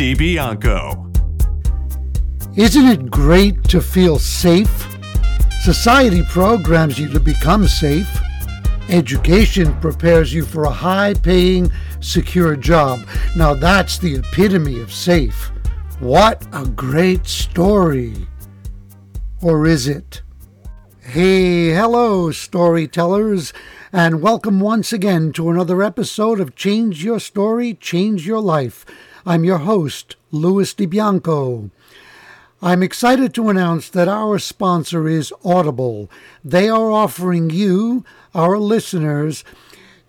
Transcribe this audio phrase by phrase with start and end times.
[0.00, 0.96] DiBianco.
[2.56, 4.88] Isn't it great to feel safe?
[5.62, 8.08] Society programs you to become safe.
[8.88, 13.00] Education prepares you for a high paying, secure job.
[13.36, 15.52] Now that's the epitome of safe.
[15.98, 18.26] What a great story!
[19.42, 20.22] Or is it?
[21.02, 23.52] Hey, hello, storytellers,
[23.92, 28.86] and welcome once again to another episode of Change Your Story, Change Your Life.
[29.26, 31.70] I'm your host, Louis DiBianco.
[32.62, 36.10] I'm excited to announce that our sponsor is Audible.
[36.42, 38.02] They are offering you,
[38.34, 39.44] our listeners,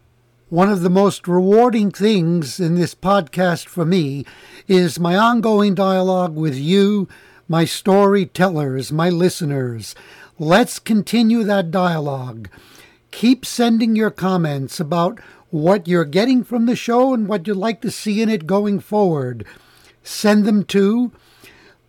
[0.49, 4.25] One of the most rewarding things in this podcast for me
[4.69, 7.09] is my ongoing dialogue with you,
[7.49, 9.97] my storytellers, my listeners.
[10.39, 12.49] Let's continue that dialogue.
[13.11, 15.19] Keep sending your comments about
[15.51, 18.79] what you're getting from the show and what you'd like to see in it going
[18.79, 19.45] forward.
[20.05, 21.11] Send them to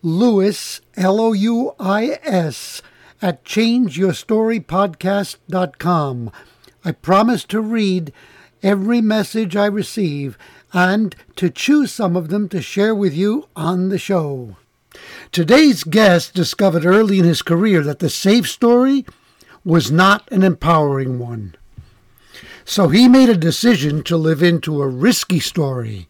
[0.02, 2.82] Louis, L O U I S,
[3.22, 6.32] at changeyourstorypodcast.com.
[6.84, 8.12] I promise to read
[8.62, 10.38] every message I receive
[10.72, 14.56] and to choose some of them to share with you on the show.
[15.32, 19.04] Today's guest discovered early in his career that the safe story
[19.64, 21.54] was not an empowering one.
[22.64, 26.08] So he made a decision to live into a risky story.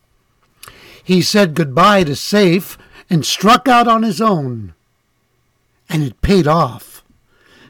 [1.03, 2.77] He said goodbye to safe
[3.09, 4.75] and struck out on his own.
[5.89, 7.03] And it paid off.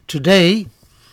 [0.07, 0.67] Today,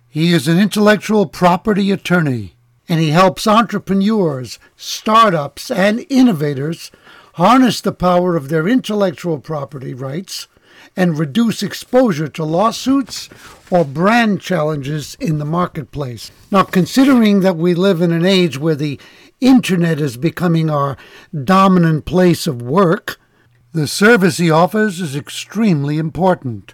[0.09, 2.54] he is an intellectual property attorney
[2.87, 6.91] and he helps entrepreneurs, startups, and innovators
[7.33, 10.47] harness the power of their intellectual property rights
[10.95, 13.29] and reduce exposure to lawsuits
[13.69, 16.31] or brand challenges in the marketplace.
[16.51, 18.99] Now, considering that we live in an age where the
[19.41, 20.95] internet is becoming our
[21.43, 23.19] dominant place of work,
[23.73, 26.73] the service he offers is extremely important.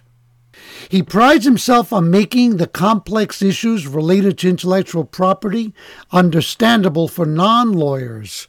[0.88, 5.72] He prides himself on making the complex issues related to intellectual property
[6.10, 8.48] understandable for non lawyers.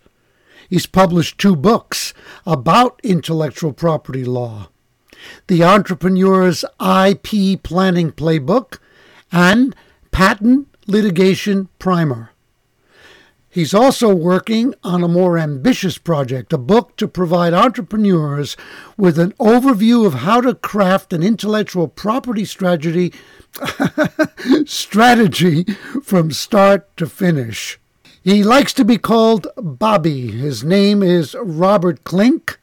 [0.69, 2.13] He's published two books
[2.45, 4.69] about intellectual property law
[5.47, 8.79] The Entrepreneur's IP Planning Playbook
[9.31, 9.75] and
[10.11, 12.32] Patent Litigation Primer.
[13.53, 18.57] He's also working on a more ambitious project, a book to provide entrepreneurs
[18.97, 23.13] with an overview of how to craft an intellectual property strategy
[24.65, 25.65] strategy
[26.01, 27.79] from start to finish.
[28.23, 30.31] He likes to be called Bobby.
[30.31, 32.57] His name is Robert Klinck,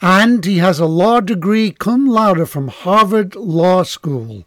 [0.00, 4.44] and he has a law degree cum laude from Harvard Law School.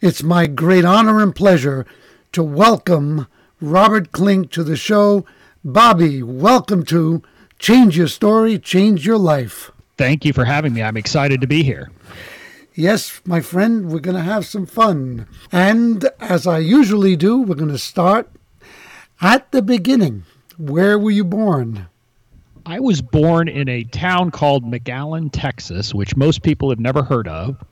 [0.00, 1.84] It's my great honor and pleasure
[2.32, 3.26] to welcome
[3.60, 5.26] Robert Klinck to the show.
[5.62, 7.22] Bobby, welcome to
[7.58, 9.70] Change Your Story, Change Your Life.
[9.98, 10.82] Thank you for having me.
[10.82, 11.90] I'm excited to be here.
[12.74, 15.26] Yes, my friend, we're going to have some fun.
[15.52, 18.30] And as I usually do, we're going to start
[19.20, 20.24] at the beginning.
[20.56, 21.86] Where were you born?
[22.64, 27.28] I was born in a town called McAllen, Texas, which most people have never heard
[27.28, 27.62] of.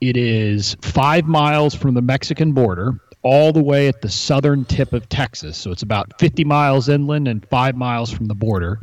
[0.00, 4.92] It is five miles from the Mexican border, all the way at the southern tip
[4.92, 5.58] of Texas.
[5.58, 8.78] So it's about 50 miles inland and five miles from the border.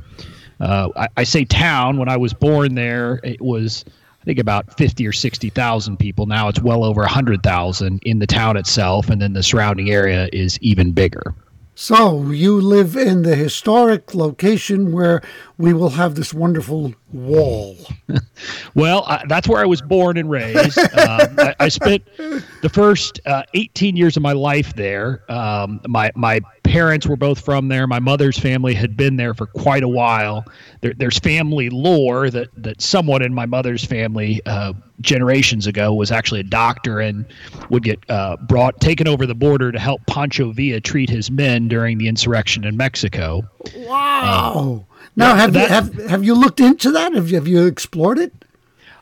[0.60, 1.98] Uh, I, I, say town.
[1.98, 3.86] When I was born there, it was,
[4.22, 6.26] I think, about 50 or 60,000 people.
[6.26, 10.60] Now it's well over 100,000 in the town itself, and then the surrounding area is
[10.60, 11.34] even bigger.
[11.76, 15.22] So you live in the historic location where
[15.58, 17.76] we will have this wonderful wall.
[18.76, 20.80] well, uh, that's where I was born and raised.
[20.94, 25.24] Um, I, I, spent the first uh, 18 years of my life there.
[25.30, 26.40] Um, my my
[26.74, 27.86] parents were both from there.
[27.86, 30.44] My mother's family had been there for quite a while.
[30.82, 36.12] There, there's family lore that that someone in my mother's family uh, generations ago was
[36.12, 37.26] actually a doctor and
[37.70, 41.68] would get uh, brought taken over the border to help Pancho Villa treat his men
[41.68, 43.44] during the insurrection in Mexico.
[43.78, 44.88] Wow.
[45.16, 47.14] Now, have that, you have have you looked into that?
[47.14, 48.34] Have you, have you explored it?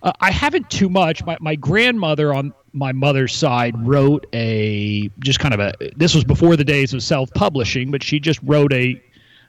[0.04, 1.24] Uh, I haven't too much.
[1.24, 5.74] My my grandmother on my mother's side wrote a just kind of a.
[5.96, 9.02] This was before the days of self publishing, but she just wrote a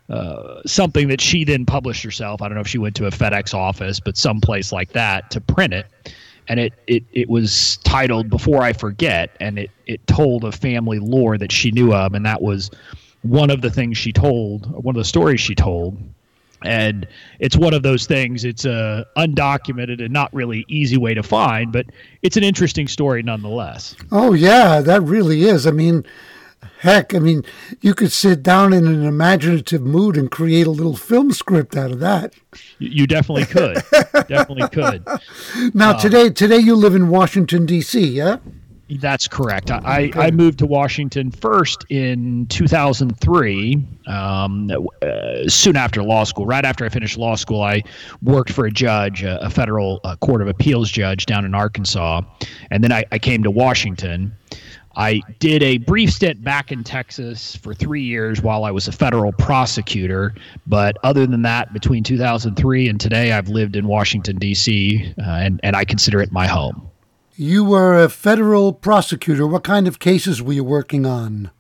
[0.09, 2.43] uh, something that she then published herself.
[2.43, 5.31] I don't know if she went to a FedEx office, but some place like that
[5.31, 5.87] to print it.
[6.49, 10.99] And it, it, it was titled Before I Forget, and it, it told a family
[10.99, 12.71] lore that she knew of, and that was
[13.23, 15.97] one of the things she told, one of the stories she told
[16.65, 17.07] and
[17.39, 21.73] it's one of those things it's a undocumented and not really easy way to find
[21.73, 21.87] but
[22.23, 23.95] it's an interesting story nonetheless.
[24.11, 25.67] Oh yeah that really is.
[25.67, 26.05] I mean
[26.79, 27.45] heck i mean
[27.81, 31.91] you could sit down in an imaginative mood and create a little film script out
[31.91, 32.35] of that.
[32.79, 33.77] You definitely could.
[34.29, 35.05] Definitely could.
[35.75, 38.37] Now um, today today you live in washington d.c yeah
[39.01, 39.71] that's correct.
[39.71, 44.71] I, I moved to Washington first in 2003, um,
[45.03, 46.47] uh, soon after law school.
[46.47, 47.83] Right after I finished law school, I
[48.23, 52.23] worked for a judge, a, a federal uh, court of appeals judge down in Arkansas.
[52.71, 54.35] And then I, I came to Washington.
[54.95, 58.93] I did a brief stint back in Texas for three years while I was a
[58.93, 60.35] federal prosecutor.
[60.67, 65.61] But other than that, between 2003 and today, I've lived in Washington, D.C., uh, and,
[65.63, 66.91] and I consider it my home.
[67.43, 69.49] You were a federal prosecutor.
[69.49, 71.51] What kind of cases were you working on?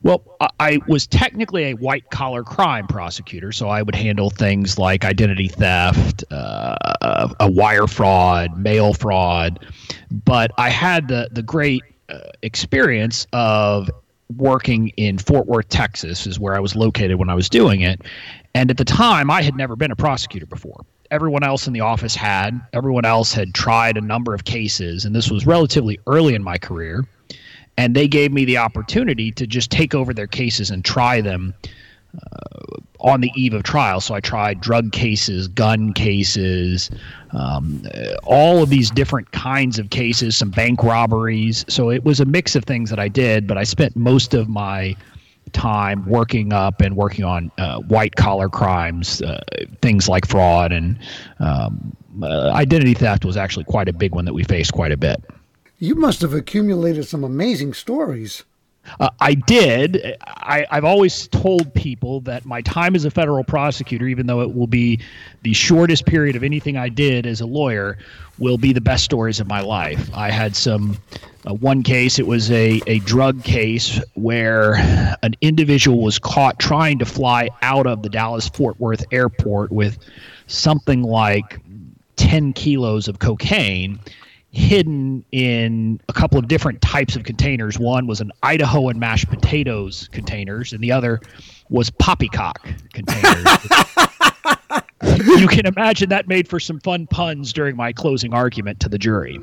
[0.00, 0.22] Well,
[0.60, 5.48] I was technically a white collar crime prosecutor, so I would handle things like identity
[5.48, 9.58] theft, uh, a wire fraud, mail fraud.
[10.08, 13.90] But I had the the great uh, experience of
[14.36, 18.02] working in Fort Worth, Texas, is where I was located when I was doing it.
[18.54, 20.84] And at the time, I had never been a prosecutor before
[21.14, 22.60] everyone else in the office had.
[22.72, 26.58] Everyone else had tried a number of cases, and this was relatively early in my
[26.58, 27.06] career.
[27.76, 31.54] And they gave me the opportunity to just take over their cases and try them
[32.16, 34.00] uh, on the eve of trial.
[34.00, 36.90] So I tried drug cases, gun cases,
[37.30, 37.82] um,
[38.24, 41.64] all of these different kinds of cases, some bank robberies.
[41.68, 44.48] So it was a mix of things that I did, but I spent most of
[44.48, 44.96] my
[45.54, 49.42] time working up and working on uh, white collar crimes, uh,
[49.80, 50.98] things like fraud and
[51.38, 54.96] um, uh, identity theft was actually quite a big one that we faced quite a
[54.96, 55.22] bit.
[55.78, 58.44] You must have accumulated some amazing stories.
[59.00, 60.16] Uh, I did.
[60.26, 64.54] I, have always told people that my time as a federal prosecutor, even though it
[64.54, 65.00] will be
[65.42, 67.98] the shortest period of anything I did as a lawyer,
[68.38, 70.10] will be the best stories of my life.
[70.14, 70.98] I had some,
[71.46, 74.74] uh, one case, it was a, a drug case where
[75.22, 79.98] an individual was caught trying to fly out of the Dallas Fort Worth airport with
[80.46, 81.60] something like
[82.16, 83.98] 10 kilos of cocaine
[84.54, 87.78] hidden in a couple of different types of containers.
[87.78, 91.20] One was an Idahoan mashed potatoes containers, and the other
[91.68, 93.46] was poppycock containers.
[95.38, 98.98] you can imagine that made for some fun puns during my closing argument to the
[98.98, 99.40] jury.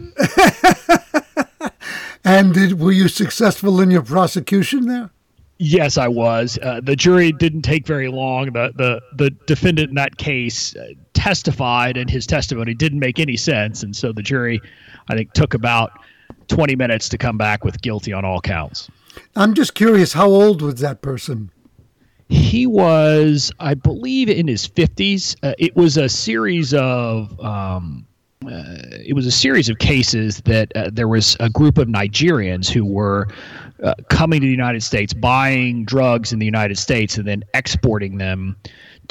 [2.24, 5.10] and did, were you successful in your prosecution there?
[5.64, 6.58] Yes, I was.
[6.64, 8.48] Uh, the jury didn't take very long.
[8.54, 13.38] The the the defendant in that case uh, testified, and his testimony didn't make any
[13.38, 14.60] sense, and so the jury
[15.08, 15.92] I think took about
[16.48, 18.90] 20 minutes to come back with guilty on all counts.
[19.36, 21.52] I'm just curious, how old was that person?
[22.28, 25.36] He was, I believe, in his 50s.
[25.44, 27.40] Uh, it was a series of.
[27.40, 28.08] Um,
[28.44, 32.68] uh, it was a series of cases that uh, there was a group of Nigerians
[32.68, 33.28] who were
[33.84, 38.18] uh, coming to the United States, buying drugs in the United States, and then exporting
[38.18, 38.56] them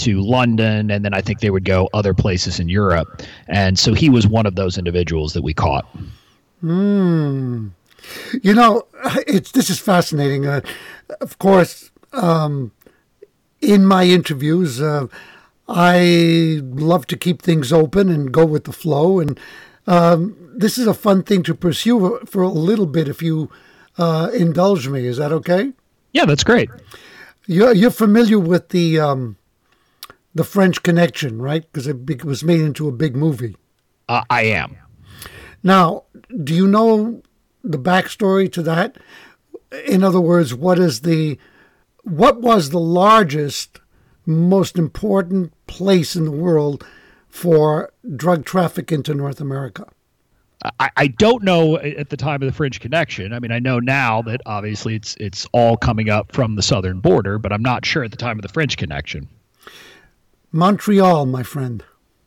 [0.00, 3.22] to London, and then I think they would go other places in Europe.
[3.48, 5.86] And so he was one of those individuals that we caught.
[6.60, 7.68] Hmm.
[8.42, 8.86] You know,
[9.26, 10.46] it's this is fascinating.
[10.46, 10.60] Uh,
[11.20, 12.72] of course, um,
[13.60, 15.06] in my interviews, uh,
[15.68, 19.20] I love to keep things open and go with the flow.
[19.20, 19.38] And
[19.86, 23.50] um, this is a fun thing to pursue for a little bit if you
[23.98, 25.06] uh, indulge me.
[25.06, 25.72] Is that okay?
[26.12, 26.70] Yeah, that's great.
[27.46, 29.36] You're, you're familiar with the um,
[30.34, 31.62] the French Connection, right?
[31.62, 33.56] Because it was made into a big movie.
[34.08, 34.76] Uh, I am.
[35.62, 36.04] Now,
[36.42, 37.22] do you know
[37.62, 38.96] the backstory to that?
[39.86, 41.38] In other words, what is the
[42.02, 43.78] what was the largest,
[44.24, 46.84] most important place in the world
[47.28, 49.86] for drug traffic into North America?
[50.78, 53.32] I, I don't know at the time of the French Connection.
[53.32, 57.00] I mean, I know now that obviously it's it's all coming up from the southern
[57.00, 59.28] border, but I'm not sure at the time of the French Connection.
[60.52, 61.84] Montreal, my friend.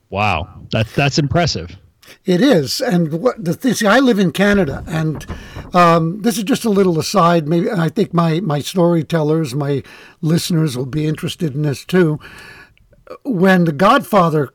[0.10, 1.78] Wow, that's that's impressive.
[2.26, 5.26] It is, and what the thing, see, I live in Canada, and
[5.74, 7.48] um, this is just a little aside.
[7.48, 9.84] Maybe I think my my storytellers, my
[10.22, 12.20] listeners, will be interested in this too.
[13.24, 14.54] When The Godfather,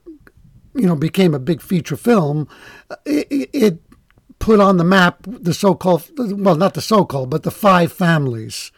[0.75, 2.49] you know, became a big feature film,
[3.05, 3.79] it, it
[4.39, 8.73] put on the map the so-called, well, not the so-called, but the five families,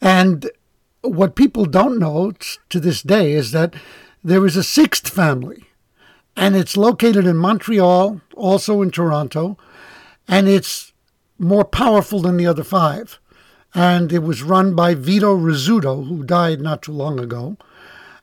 [0.00, 0.50] and
[1.02, 2.32] what people don't know
[2.68, 3.74] to this day is that
[4.26, 5.62] there is a sixth family
[6.36, 9.56] and it's located in Montreal, also in Toronto,
[10.26, 10.92] and it's
[11.38, 13.20] more powerful than the other five.
[13.72, 17.56] And it was run by Vito Rizzuto, who died not too long ago.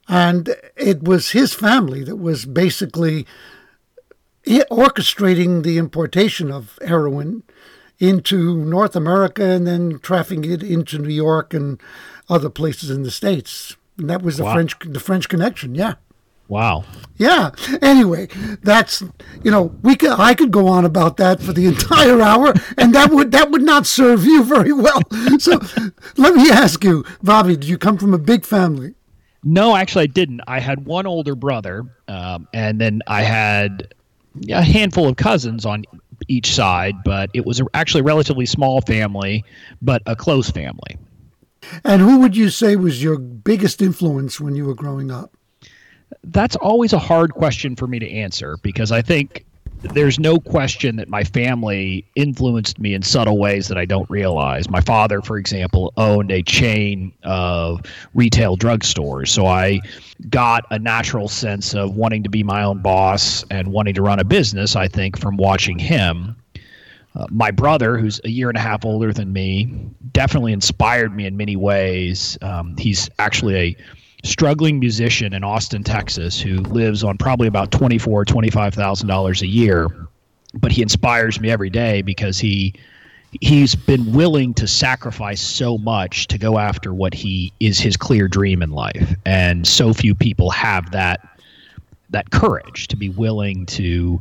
[0.10, 3.26] And it was his family that was basically
[4.46, 7.44] orchestrating the importation of heroin
[7.98, 11.80] into North America and then trafficking it into New York and
[12.28, 13.78] other places in the States.
[13.98, 14.54] And that was the wow.
[14.54, 15.96] French the French connection, yeah.
[16.48, 16.84] Wow.
[17.18, 17.52] Yeah.
[17.82, 18.28] Anyway,
[18.62, 19.02] that's
[19.44, 22.94] you know we could I could go on about that for the entire hour, and
[22.94, 25.02] that would that would not serve you very well.
[25.40, 25.60] So
[26.18, 28.96] let me ask you, Bobby, did you come from a big family?
[29.44, 30.42] No, actually, I didn't.
[30.48, 33.94] I had one older brother, um, and then I had
[34.50, 35.84] a handful of cousins on
[36.28, 39.44] each side, but it was actually a relatively small family,
[39.82, 40.98] but a close family.
[41.84, 45.36] And who would you say was your biggest influence when you were growing up?
[46.24, 49.46] that's always a hard question for me to answer because I think
[49.82, 54.70] there's no question that my family influenced me in subtle ways that I don't realize.
[54.70, 57.82] My father, for example, owned a chain of
[58.14, 59.28] retail drugstores.
[59.28, 59.82] So I
[60.30, 64.20] got a natural sense of wanting to be my own boss and wanting to run
[64.20, 66.38] a business, I think, from watching him.
[67.16, 69.66] Uh, my brother, who's a year and a half older than me,
[70.14, 72.38] definitely inspired me in many ways.
[72.42, 73.78] Um, he's actually a
[74.24, 79.08] struggling musician in Austin, Texas, who lives on probably about twenty four, twenty five thousand
[79.08, 80.08] dollars a year,
[80.56, 82.74] but he inspires me every day because he
[83.42, 88.28] he's been willing to sacrifice so much to go after what he is his clear
[88.28, 91.20] dream in life, and so few people have that
[92.10, 94.20] that courage to be willing to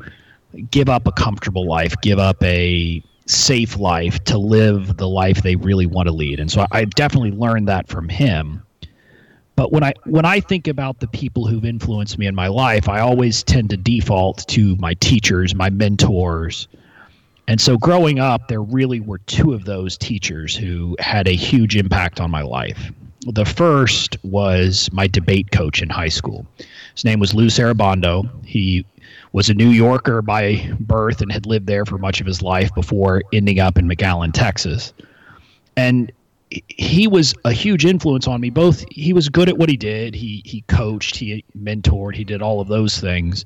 [0.71, 5.57] give up a comfortable life, give up a safe life to live the life they
[5.57, 6.41] really want to lead.
[6.41, 8.63] And so I definitely learned that from him.
[9.55, 12.89] But when I when I think about the people who've influenced me in my life,
[12.89, 16.69] I always tend to default to my teachers, my mentors.
[17.49, 21.77] And so growing up, there really were two of those teachers who had a huge
[21.77, 22.93] impact on my life.
[23.27, 26.47] The first was my debate coach in high school.
[26.95, 28.29] His name was Lou Sarabondo.
[28.45, 28.87] He
[29.33, 32.73] was a New Yorker by birth and had lived there for much of his life
[32.75, 34.93] before ending up in McAllen, Texas.
[35.77, 36.13] And
[36.69, 38.51] he was a huge influence on me.
[38.51, 40.15] Both he was good at what he did.
[40.15, 43.45] He he coached, he mentored, he did all of those things.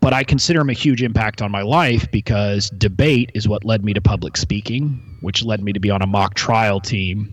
[0.00, 3.84] But I consider him a huge impact on my life because debate is what led
[3.84, 7.32] me to public speaking, which led me to be on a mock trial team,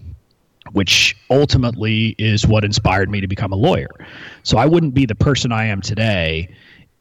[0.72, 3.90] which ultimately is what inspired me to become a lawyer.
[4.44, 6.50] So I wouldn't be the person I am today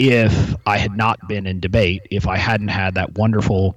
[0.00, 3.76] if I had not been in debate, if I hadn't had that wonderful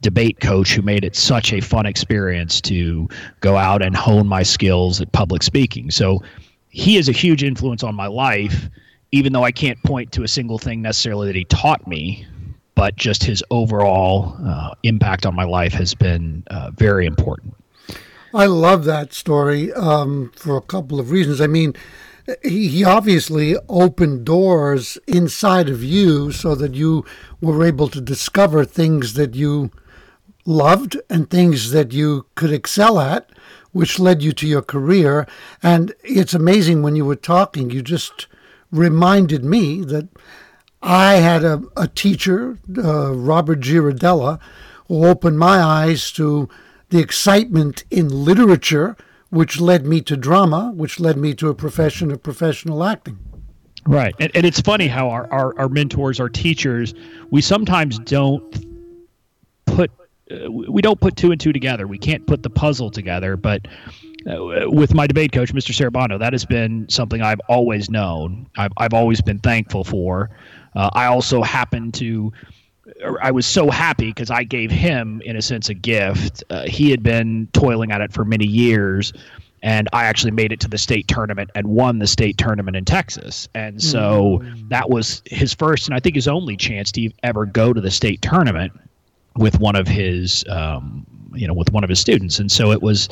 [0.00, 3.08] debate coach who made it such a fun experience to
[3.38, 5.92] go out and hone my skills at public speaking.
[5.92, 6.24] So
[6.70, 8.68] he is a huge influence on my life,
[9.12, 12.26] even though I can't point to a single thing necessarily that he taught me,
[12.74, 17.54] but just his overall uh, impact on my life has been uh, very important.
[18.34, 21.40] I love that story um, for a couple of reasons.
[21.40, 21.74] I mean,
[22.42, 27.04] he, obviously opened doors inside of you so that you
[27.40, 29.70] were able to discover things that you
[30.44, 33.30] loved and things that you could excel at,
[33.72, 35.26] which led you to your career.
[35.62, 38.26] And it's amazing when you were talking, you just
[38.70, 40.08] reminded me that
[40.82, 44.40] I had a, a teacher, uh, Robert Girardella,
[44.88, 46.48] who opened my eyes to
[46.88, 48.96] the excitement in literature,
[49.30, 53.18] which led me to drama, which led me to a profession of professional acting.
[53.86, 54.14] Right.
[54.20, 56.94] And, and it's funny how our, our, our mentors, our teachers,
[57.30, 58.66] we sometimes don't
[59.66, 59.90] put
[60.30, 61.86] uh, we don't put two and two together.
[61.86, 63.36] We can't put the puzzle together.
[63.36, 63.66] But
[64.26, 65.72] uh, with my debate coach, Mr.
[65.72, 68.46] Serabano, that has been something I've always known.
[68.56, 70.30] I've, I've always been thankful for.
[70.74, 72.32] Uh, I also happen to.
[73.22, 76.44] I was so happy because I gave him, in a sense, a gift.
[76.50, 79.12] Uh, he had been toiling at it for many years,
[79.62, 82.84] and I actually made it to the state tournament and won the state tournament in
[82.84, 83.48] Texas.
[83.54, 84.68] And so mm.
[84.68, 87.90] that was his first and I think his only chance to ever go to the
[87.90, 88.72] state tournament
[89.36, 92.82] with one of his um, you know with one of his students and so it
[92.82, 93.08] was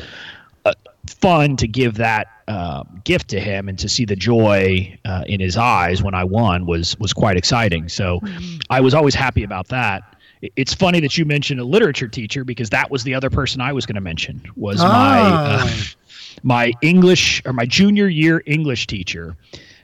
[1.20, 5.40] fun to give that uh, gift to him and to see the joy uh, in
[5.40, 7.88] his eyes when I won was was quite exciting.
[7.88, 8.58] So mm-hmm.
[8.70, 10.16] I was always happy about that.
[10.56, 13.72] It's funny that you mentioned a literature teacher because that was the other person I
[13.72, 15.68] was going to mention was my uh,
[16.42, 19.36] my English or my junior year English teacher.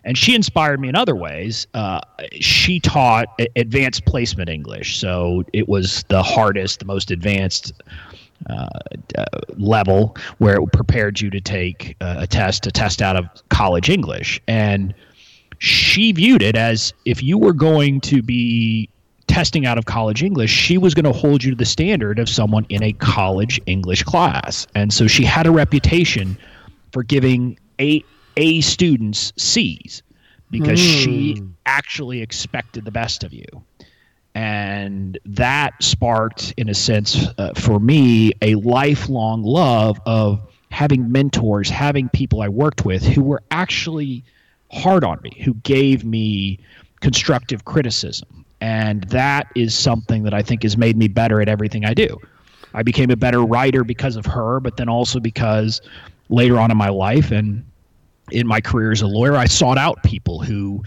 [0.06, 1.66] And she inspired me in other ways.
[1.72, 2.00] Uh,
[2.32, 3.26] she taught
[3.56, 7.72] advanced placement English, so it was the hardest, the most advanced
[8.48, 8.68] uh,
[9.16, 9.24] uh,
[9.56, 13.88] level where it prepared you to take uh, a test, a test out of college
[13.88, 14.94] English, and
[15.58, 18.88] she viewed it as if you were going to be
[19.26, 22.28] testing out of college English, she was going to hold you to the standard of
[22.28, 26.36] someone in a college English class, and so she had a reputation
[26.92, 28.04] for giving a
[28.36, 30.02] a students C's
[30.50, 31.02] because mm.
[31.02, 31.48] she hmm.
[31.66, 33.44] actually expected the best of you.
[34.34, 41.70] And that sparked, in a sense, uh, for me, a lifelong love of having mentors,
[41.70, 44.24] having people I worked with who were actually
[44.72, 46.58] hard on me, who gave me
[47.00, 48.44] constructive criticism.
[48.60, 52.20] And that is something that I think has made me better at everything I do.
[52.72, 55.80] I became a better writer because of her, but then also because
[56.28, 57.64] later on in my life and
[58.32, 60.82] in my career as a lawyer, I sought out people who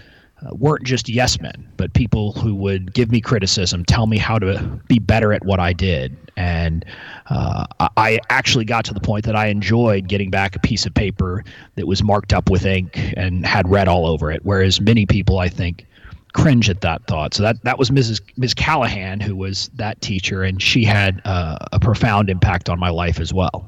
[0.46, 4.38] uh, weren't just yes men, but people who would give me criticism, tell me how
[4.38, 6.15] to be better at what I did.
[6.38, 6.86] And
[7.29, 7.65] uh,
[7.97, 11.43] I actually got to the point that I enjoyed getting back a piece of paper
[11.76, 15.39] that was marked up with ink and had red all over it, whereas many people,
[15.39, 15.88] I think,
[16.34, 17.34] cringe at that thought.
[17.34, 18.21] So that that was Mrs.
[18.38, 18.54] Ms.
[18.54, 23.19] Callahan, who was that teacher, and she had uh, a profound impact on my life
[23.19, 23.67] as well.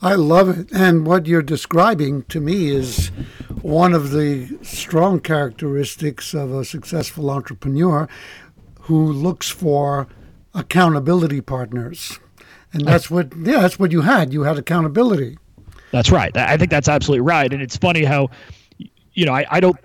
[0.00, 0.72] I love it.
[0.72, 3.08] And what you're describing to me is
[3.62, 8.08] one of the strong characteristics of a successful entrepreneur
[8.82, 10.06] who looks for
[10.54, 12.18] accountability partners.
[12.72, 14.32] And that's what yeah, that's what you had.
[14.32, 15.38] You had accountability.
[15.90, 16.36] That's right.
[16.36, 17.52] I think that's absolutely right.
[17.52, 18.28] And it's funny how
[19.14, 19.76] you know, I, I don't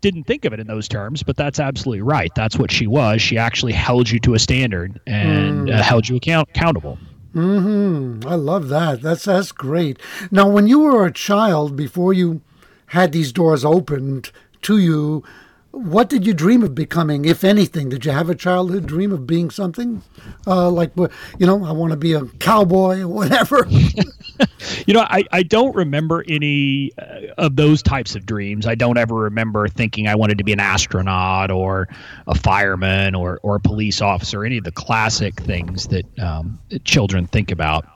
[0.00, 2.30] didn't think of it in those terms, but that's absolutely right.
[2.34, 3.22] That's what she was.
[3.22, 5.74] She actually held you to a standard and mm.
[5.74, 6.98] uh, held you account- accountable.
[7.34, 8.20] Hmm.
[8.26, 9.02] I love that.
[9.02, 9.98] That's that's great.
[10.30, 12.42] Now, when you were a child, before you
[12.88, 14.30] had these doors opened
[14.62, 15.24] to you,
[15.72, 17.88] what did you dream of becoming, if anything?
[17.88, 20.02] Did you have a childhood dream of being something?
[20.46, 21.10] Uh, like, you
[21.46, 23.66] know, I want to be a cowboy or whatever.
[24.86, 28.66] you know, I, I don't remember any uh, of those types of dreams.
[28.66, 31.88] I don't ever remember thinking I wanted to be an astronaut or
[32.26, 37.26] a fireman or, or a police officer, any of the classic things that um, children
[37.26, 37.86] think about.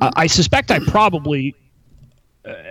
[0.00, 1.54] Uh, I suspect I probably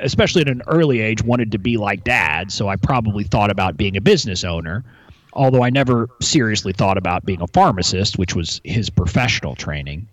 [0.01, 2.51] especially at an early age, wanted to be like dad.
[2.51, 4.83] So I probably thought about being a business owner,
[5.33, 10.07] although I never seriously thought about being a pharmacist, which was his professional training.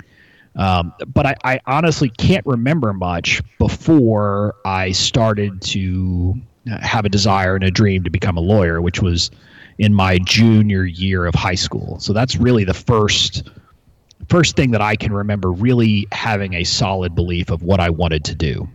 [0.57, 6.35] Um, but I, I, honestly can't remember much before I started to
[6.67, 9.31] have a desire and a dream to become a lawyer, which was
[9.79, 11.99] in my junior year of high school.
[12.01, 13.49] So that's really the first
[14.29, 18.25] first thing that I can remember really having a solid belief of what I wanted
[18.25, 18.69] to do.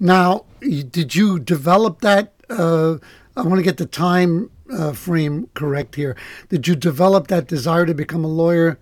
[0.00, 2.32] Now, did you develop that?
[2.48, 2.96] Uh,
[3.36, 6.16] I want to get the time uh, frame correct here.
[6.48, 8.78] Did you develop that desire to become a lawyer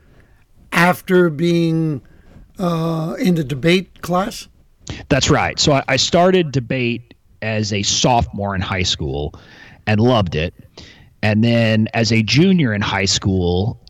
[0.72, 2.00] after being
[2.58, 4.48] uh, in the debate class?
[5.08, 5.58] That's right.
[5.58, 9.34] So I, I started debate as a sophomore in high school
[9.86, 10.54] and loved it.
[11.22, 13.80] And then as a junior in high school,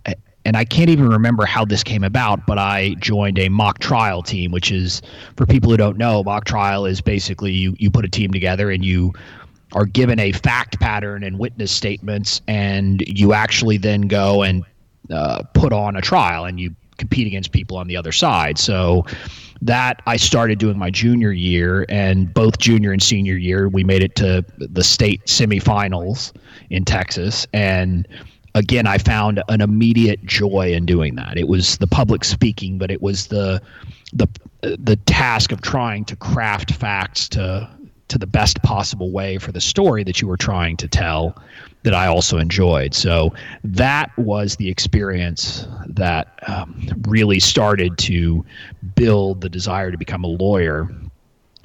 [0.44, 4.22] and I can't even remember how this came about, but I joined a mock trial
[4.22, 5.02] team, which is
[5.36, 8.70] for people who don't know, mock trial is basically you you put a team together
[8.70, 9.12] and you
[9.74, 14.64] are given a fact pattern and witness statements, and you actually then go and
[15.12, 18.58] uh, put on a trial and you compete against people on the other side.
[18.58, 19.06] So
[19.62, 24.02] that I started doing my junior year, and both junior and senior year, we made
[24.02, 26.32] it to the state semifinals
[26.70, 28.06] in Texas, and
[28.54, 31.38] again, I found an immediate joy in doing that.
[31.38, 33.62] It was the public speaking, but it was the
[34.12, 34.28] the
[34.60, 37.68] the task of trying to craft facts to
[38.08, 41.36] to the best possible way for the story that you were trying to tell
[41.84, 42.94] that I also enjoyed.
[42.94, 43.32] So
[43.64, 48.44] that was the experience that um, really started to
[48.94, 50.88] build the desire to become a lawyer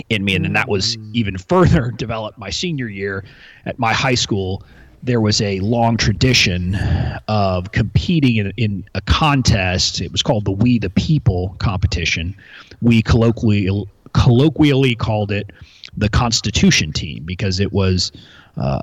[0.10, 0.36] in me.
[0.36, 3.24] And then that was even further developed my senior year
[3.66, 4.64] at my high school.
[5.02, 6.76] There was a long tradition
[7.28, 10.00] of competing in, in a contest.
[10.00, 12.36] It was called the We the People competition.
[12.82, 15.52] We colloquially colloquially called it
[15.98, 18.12] the Constitution team because it was
[18.58, 18.80] uh,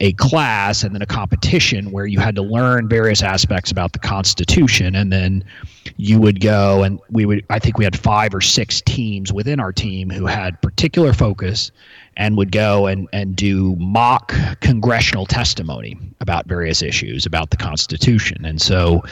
[0.00, 3.98] a class and then a competition where you had to learn various aspects about the
[3.98, 5.42] Constitution, and then
[5.96, 7.44] you would go and we would.
[7.48, 11.70] I think we had five or six teams within our team who had particular focus
[12.16, 18.44] and would go and, and do mock congressional testimony about various issues about the Constitution.
[18.44, 19.02] And so,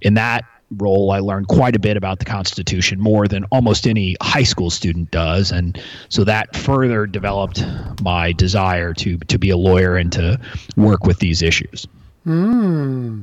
[0.00, 0.44] in that
[0.76, 4.70] role, I learned quite a bit about the Constitution, more than almost any high school
[4.70, 7.64] student does, and so that further developed
[8.02, 10.38] my desire to to be a lawyer and to
[10.76, 11.86] work with these issues.
[12.24, 13.22] Hmm.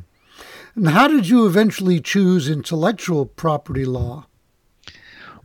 [0.75, 4.27] And how did you eventually choose intellectual property law?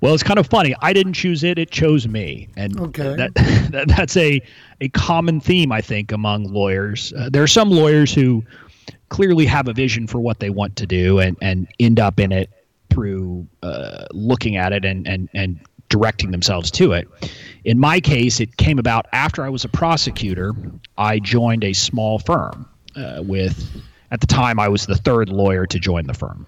[0.03, 0.75] Well, it's kind of funny.
[0.83, 3.15] I didn't choose it; it chose me, and okay.
[3.17, 3.35] that,
[3.71, 4.43] that that's a
[4.81, 7.13] a common theme I think among lawyers.
[7.17, 8.45] Uh, there are some lawyers who
[9.09, 12.33] clearly have a vision for what they want to do and, and end up in
[12.33, 12.51] it
[12.91, 17.09] through uh, looking at it and, and, and directing themselves to it.
[17.65, 20.53] In my case, it came about after I was a prosecutor.
[20.97, 22.67] I joined a small firm
[22.97, 26.47] uh, with, at the time, I was the third lawyer to join the firm.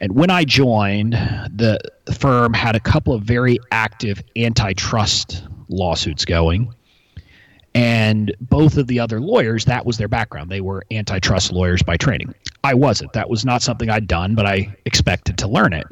[0.00, 1.78] And when I joined, the
[2.12, 6.74] firm had a couple of very active antitrust lawsuits going
[7.74, 10.50] and both of the other lawyers, that was their background.
[10.50, 12.32] They were antitrust lawyers by training.
[12.62, 13.12] I wasn't.
[13.14, 15.86] That was not something I'd done, but I expected to learn it.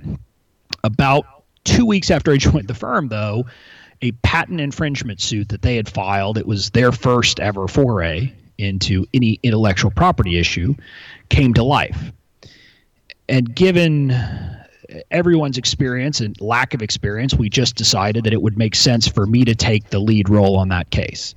[0.84, 1.24] About
[1.64, 3.46] two weeks after I joined the firm, though,
[4.00, 9.06] a patent infringement suit that they had filed, it was their first ever foray into
[9.12, 10.74] any intellectual property issue,
[11.30, 12.12] came to life.
[13.28, 14.16] And given
[15.10, 19.26] everyone's experience and lack of experience, we just decided that it would make sense for
[19.26, 21.34] me to take the lead role on that case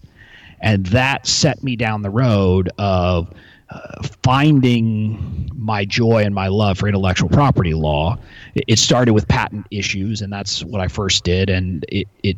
[0.65, 3.32] and that set me down the road of
[3.69, 8.17] uh, finding my joy and my love for intellectual property law.
[8.56, 12.38] It, started with patent issues, and that's what I first did, and it, it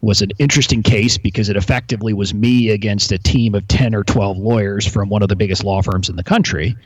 [0.00, 4.02] was an interesting case because it effectively was me against a team of 10 or
[4.02, 6.76] 12 lawyers from one of the biggest law firms in the country.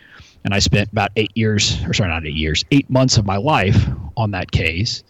[0.45, 3.37] And I spent about eight years, or sorry, not eight years, eight months of my
[3.37, 5.03] life on that case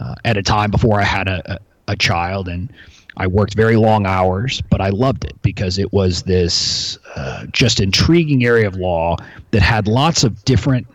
[0.00, 2.48] uh, at a time before I had a, a, a child.
[2.48, 2.72] And
[3.16, 7.80] I worked very long hours, but I loved it because it was this uh, just
[7.80, 9.16] intriguing area of law
[9.50, 10.86] that had lots of different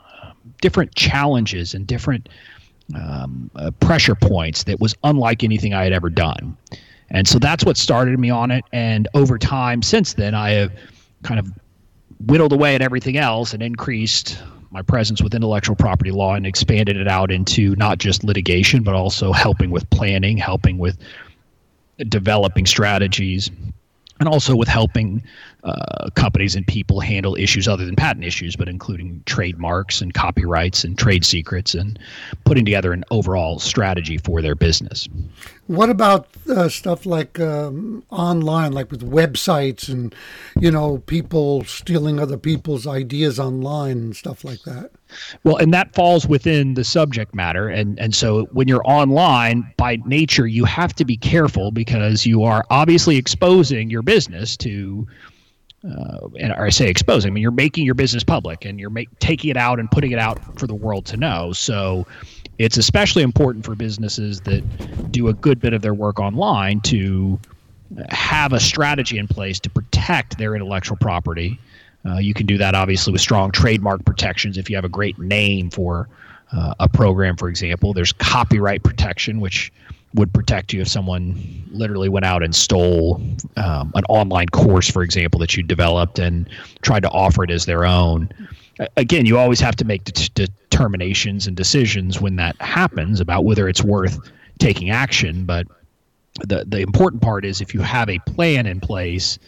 [0.00, 2.28] uh, different challenges and different
[2.94, 6.56] um, uh, pressure points that was unlike anything I had ever done.
[7.10, 8.64] And so that's what started me on it.
[8.72, 10.72] And over time, since then, I have
[11.22, 11.50] kind of
[12.26, 14.38] whittled away at everything else and increased
[14.70, 18.94] my presence with intellectual property law and expanded it out into not just litigation, but
[18.94, 20.98] also helping with planning, helping with
[22.06, 23.50] developing strategies
[24.20, 25.22] and also with helping
[25.64, 30.84] uh, companies and people handle issues other than patent issues, but including trademarks and copyrights
[30.84, 31.98] and trade secrets, and
[32.44, 35.08] putting together an overall strategy for their business.
[35.66, 40.14] What about uh, stuff like um, online, like with websites and
[40.58, 44.90] you know people stealing other people's ideas online and stuff like that?
[45.44, 49.98] Well, and that falls within the subject matter, and and so when you're online, by
[50.06, 55.06] nature, you have to be careful because you are obviously exposing your business to.
[55.84, 57.30] Uh, and I say exposing.
[57.30, 60.10] I mean, you're making your business public, and you're make, taking it out and putting
[60.10, 61.52] it out for the world to know.
[61.52, 62.06] So,
[62.58, 67.38] it's especially important for businesses that do a good bit of their work online to
[68.08, 71.60] have a strategy in place to protect their intellectual property
[72.06, 75.18] uh, you can do that obviously with strong trademark protections if you have a great
[75.18, 76.08] name for
[76.52, 77.92] uh, a program, for example.
[77.92, 79.72] There's copyright protection, which
[80.14, 83.22] would protect you if someone literally went out and stole
[83.56, 86.48] um, an online course, for example, that you developed and
[86.82, 88.28] tried to offer it as their own.
[88.96, 93.68] Again, you always have to make det- determinations and decisions when that happens about whether
[93.68, 94.18] it's worth
[94.58, 95.44] taking action.
[95.44, 95.66] But
[96.40, 99.38] the the important part is if you have a plan in place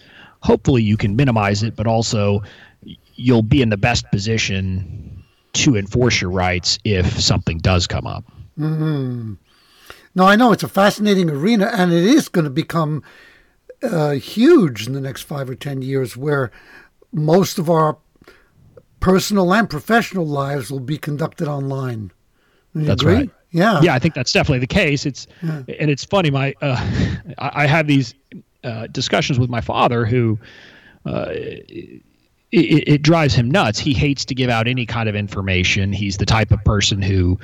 [0.42, 2.42] hopefully you can minimize it, but also
[3.14, 8.24] you'll be in the best position to enforce your rights if something does come up.
[8.58, 9.34] Mm-hmm.
[10.14, 13.02] No, I know it's a fascinating arena, and it is going to become
[13.82, 16.50] uh, huge in the next five or ten years, where
[17.12, 17.98] most of our
[19.00, 22.12] personal and professional lives will be conducted online.
[22.74, 23.14] That's agree?
[23.14, 23.30] right.
[23.50, 23.80] Yeah.
[23.82, 25.06] Yeah, I think that's definitely the case.
[25.06, 25.62] It's yeah.
[25.78, 26.30] and it's funny.
[26.30, 26.76] My uh,
[27.38, 28.14] I, I have these
[28.62, 30.38] uh, discussions with my father who.
[31.06, 31.32] Uh,
[32.52, 33.78] it, it, drives him nuts.
[33.78, 35.92] He hates to give out any kind of information.
[35.92, 37.38] He's the type of person who,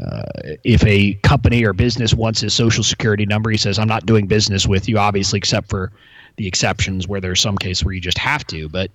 [0.00, 0.22] uh,
[0.64, 4.26] if a company or business wants his social security number, he says, "I'm not doing
[4.26, 5.92] business with you." Obviously, except for
[6.36, 8.68] the exceptions where there's some case where you just have to.
[8.68, 8.90] But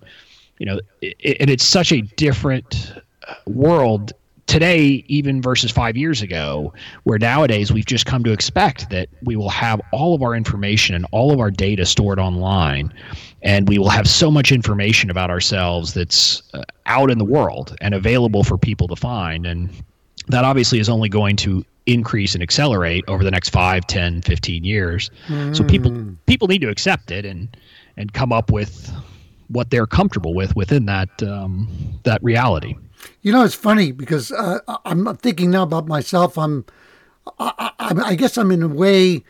[0.58, 2.94] you know, it, and it's such a different
[3.46, 4.12] world
[4.46, 6.72] today, even versus five years ago,
[7.04, 10.94] where nowadays we've just come to expect that we will have all of our information
[10.94, 12.92] and all of our data stored online,
[13.42, 17.76] and we will have so much information about ourselves that's uh, out in the world
[17.80, 19.46] and available for people to find.
[19.46, 19.70] And
[20.28, 24.62] that obviously is only going to increase and accelerate over the next 5 10 15
[24.62, 25.56] years mm.
[25.56, 26.12] so people hmm.
[26.26, 27.56] people need to accept it and
[27.96, 28.92] and come up with
[29.48, 31.66] what they're comfortable with within that um,
[32.02, 32.74] that reality
[33.22, 36.38] you know, it's funny because uh, I'm thinking now about myself.
[36.38, 36.64] I'm,
[37.38, 39.24] I, I, I guess I'm in a way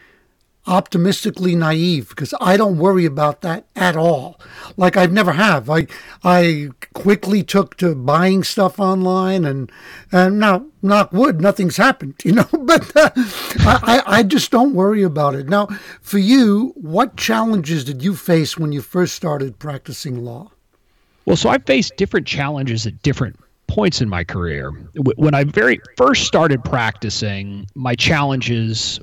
[0.69, 4.39] optimistically naive because I don't worry about that at all.
[4.77, 5.69] Like I've never have.
[5.71, 5.87] I
[6.23, 9.73] I quickly took to buying stuff online and
[10.13, 12.49] and now knock wood, nothing's happened, you know.
[12.53, 15.49] But uh, I I just don't worry about it.
[15.49, 15.67] Now,
[16.01, 20.53] for you, what challenges did you face when you first started practicing law?
[21.25, 24.71] Well, so I faced different challenges at different points in my career.
[25.17, 28.99] When I very first started practicing, my challenges,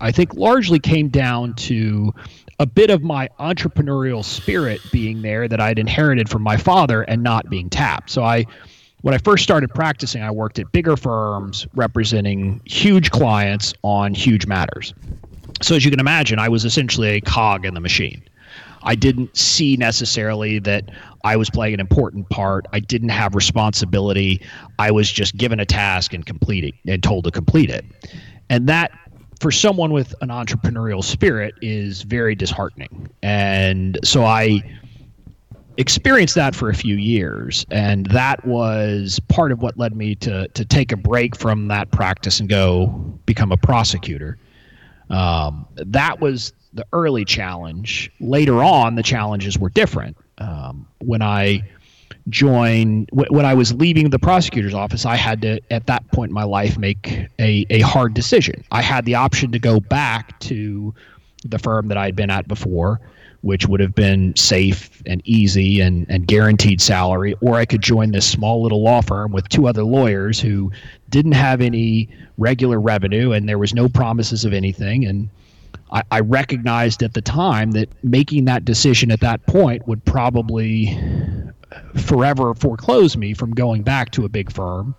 [0.00, 2.14] I think, largely came down to
[2.58, 7.22] a bit of my entrepreneurial spirit being there that I'd inherited from my father and
[7.22, 8.10] not being tapped.
[8.10, 8.44] So I
[9.02, 14.46] when I first started practicing, I worked at bigger firms representing huge clients on huge
[14.46, 14.94] matters.
[15.60, 18.22] So as you can imagine, I was essentially a cog in the machine.
[18.82, 20.90] I didn't see necessarily that
[21.22, 22.66] I was playing an important part.
[22.72, 24.40] I didn't have responsibility.
[24.78, 27.84] I was just given a task and completing and told to complete it.
[28.48, 28.90] And that
[29.40, 33.08] for someone with an entrepreneurial spirit is very disheartening.
[33.22, 34.62] And so I
[35.76, 40.46] experienced that for a few years and that was part of what led me to
[40.46, 42.86] to take a break from that practice and go
[43.26, 44.38] become a prosecutor
[45.10, 48.10] um, that was the early challenge.
[48.20, 50.16] Later on, the challenges were different.
[50.38, 51.62] Um, when I
[52.28, 56.34] joined, when I was leaving the prosecutor's office, I had to, at that point in
[56.34, 58.64] my life, make a, a hard decision.
[58.70, 60.94] I had the option to go back to
[61.44, 63.00] the firm that I had been at before,
[63.42, 68.12] which would have been safe and easy and, and guaranteed salary, or I could join
[68.12, 70.72] this small little law firm with two other lawyers who
[71.10, 72.08] didn't have any
[72.38, 75.04] regular revenue and there was no promises of anything.
[75.04, 75.28] And
[75.92, 80.98] I, I recognized at the time that making that decision at that point would probably
[81.96, 84.94] forever foreclose me from going back to a big firm.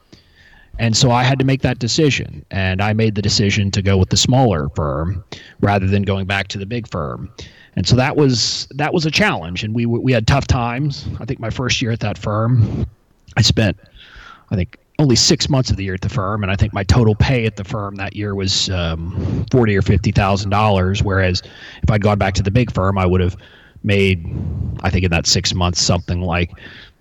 [0.77, 2.45] And so I had to make that decision.
[2.51, 5.23] And I made the decision to go with the smaller firm
[5.61, 7.29] rather than going back to the big firm.
[7.77, 11.07] And so that was that was a challenge and we we had tough times.
[11.19, 12.85] I think my first year at that firm
[13.37, 13.77] I spent
[14.51, 16.83] I think only six months of the year at the firm, and I think my
[16.83, 21.03] total pay at the firm that year was um, forty or fifty thousand dollars.
[21.03, 21.41] Whereas
[21.83, 23.35] if I'd gone back to the big firm, I would have
[23.85, 24.25] made,
[24.81, 26.51] I think, in that six months, something like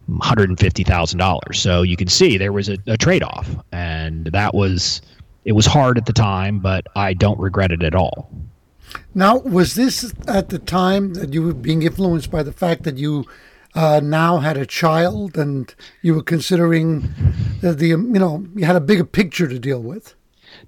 [0.07, 1.59] one hundred and fifty thousand dollars.
[1.59, 5.01] So you can see there was a, a trade off, and that was
[5.44, 8.31] it was hard at the time, but I don't regret it at all.
[9.14, 12.97] Now, was this at the time that you were being influenced by the fact that
[12.97, 13.25] you
[13.75, 17.12] uh, now had a child and you were considering
[17.61, 20.14] the, the, you know you had a bigger picture to deal with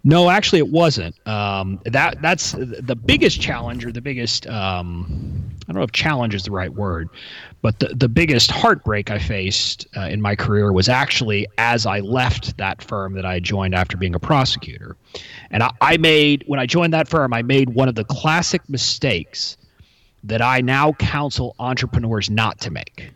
[0.06, 5.72] no actually it wasn't um, that that's the biggest challenge or the biggest um, i
[5.72, 7.08] don't know if challenge is the right word
[7.60, 12.00] but the, the biggest heartbreak i faced uh, in my career was actually as i
[12.00, 14.96] left that firm that i joined after being a prosecutor
[15.50, 18.62] and I, I made when i joined that firm i made one of the classic
[18.68, 19.56] mistakes
[20.26, 23.10] that I now counsel entrepreneurs not to make.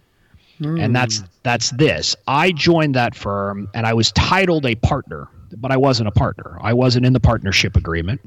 [0.60, 0.82] Mm.
[0.82, 2.16] And that's that's this.
[2.26, 6.58] I joined that firm and I was titled a partner, but I wasn't a partner.
[6.60, 8.20] I wasn't in the partnership agreement.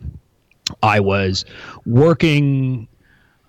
[0.82, 1.46] I was
[1.86, 2.88] working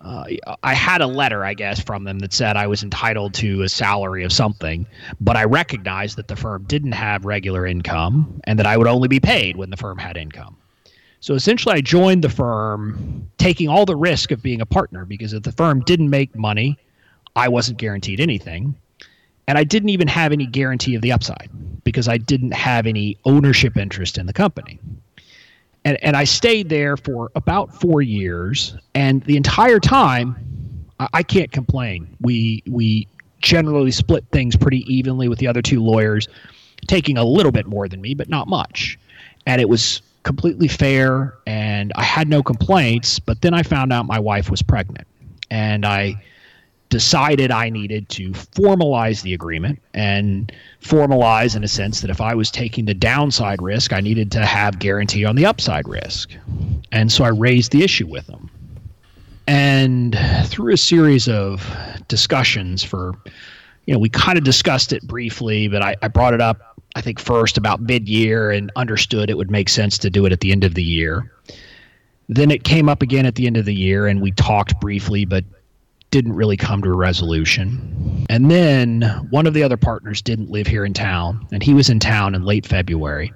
[0.04, 0.24] uh,
[0.62, 3.68] I had a letter, I guess, from them that said I was entitled to a
[3.70, 4.86] salary of something,
[5.18, 9.08] but I recognized that the firm didn't have regular income and that I would only
[9.08, 10.58] be paid when the firm had income.
[11.20, 15.32] So essentially, I joined the firm taking all the risk of being a partner because
[15.32, 16.78] if the firm didn't make money,
[17.34, 18.74] I wasn't guaranteed anything.
[19.46, 21.50] And I didn't even have any guarantee of the upside
[21.84, 24.78] because I didn't have any ownership interest in the company.
[25.84, 28.74] And, and I stayed there for about four years.
[28.94, 30.34] And the entire time,
[30.98, 32.16] I, I can't complain.
[32.20, 33.06] We, we
[33.40, 36.26] generally split things pretty evenly with the other two lawyers,
[36.86, 38.98] taking a little bit more than me, but not much
[39.46, 43.18] and it was completely fair, and I had no complaints.
[43.18, 45.06] But then I found out my wife was pregnant,
[45.50, 46.14] and I
[46.94, 52.36] decided I needed to formalize the agreement and formalize in a sense that if I
[52.36, 56.30] was taking the downside risk, I needed to have guarantee on the upside risk.
[56.92, 58.48] And so I raised the issue with them.
[59.48, 61.68] And through a series of
[62.06, 63.14] discussions for,
[63.86, 67.00] you know, we kind of discussed it briefly, but I, I brought it up, I
[67.00, 70.38] think, first about mid year and understood it would make sense to do it at
[70.38, 71.28] the end of the year.
[72.28, 75.24] Then it came up again at the end of the year, and we talked briefly,
[75.24, 75.44] but
[76.14, 78.24] didn't really come to a resolution.
[78.30, 81.90] And then one of the other partners didn't live here in town, and he was
[81.90, 83.32] in town in late February.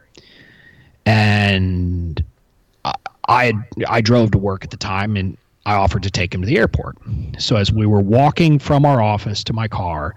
[1.05, 2.25] And
[2.85, 2.95] I,
[3.27, 3.53] I,
[3.89, 5.37] I drove to work at the time, and
[5.67, 6.97] I offered to take him to the airport.
[7.39, 10.15] So as we were walking from our office to my car,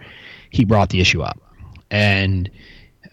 [0.52, 1.42] he brought the issue up.
[1.90, 2.48] And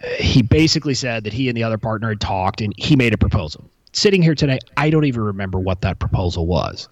[0.03, 3.15] uh, he basically said that he and the other partner had talked and he made
[3.15, 3.67] a proposal.
[3.93, 6.87] Sitting here today, I don't even remember what that proposal was.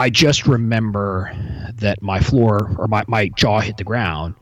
[0.00, 1.30] I just remember
[1.74, 4.34] that my floor or my, my jaw hit the ground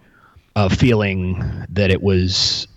[0.55, 2.69] of feeling that it was,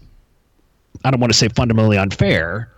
[1.06, 2.72] I don't want to say fundamentally unfair,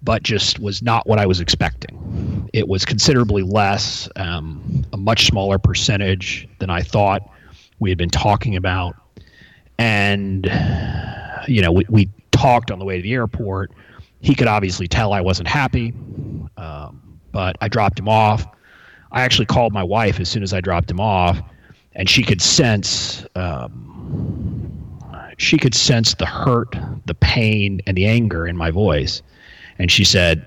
[0.00, 2.48] but just was not what I was expecting.
[2.52, 7.28] It was considerably less, um, a much smaller percentage than I thought
[7.80, 8.94] we had been talking about.
[9.76, 10.44] And,
[11.48, 13.72] you know, we, we talked on the way to the airport.
[14.20, 15.94] He could obviously tell I wasn't happy,
[16.56, 18.46] um, but I dropped him off.
[19.12, 21.40] I actually called my wife as soon as I dropped him off,
[21.94, 23.24] and she could sense.
[23.34, 23.84] Um,
[25.38, 26.74] she could sense the hurt,
[27.06, 29.22] the pain, and the anger in my voice
[29.78, 30.46] and she said,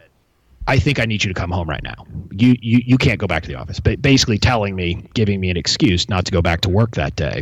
[0.67, 2.06] I think I need you to come home right now.
[2.32, 3.80] You you you can't go back to the office.
[3.80, 7.15] But basically telling me, giving me an excuse not to go back to work that
[7.15, 7.41] day.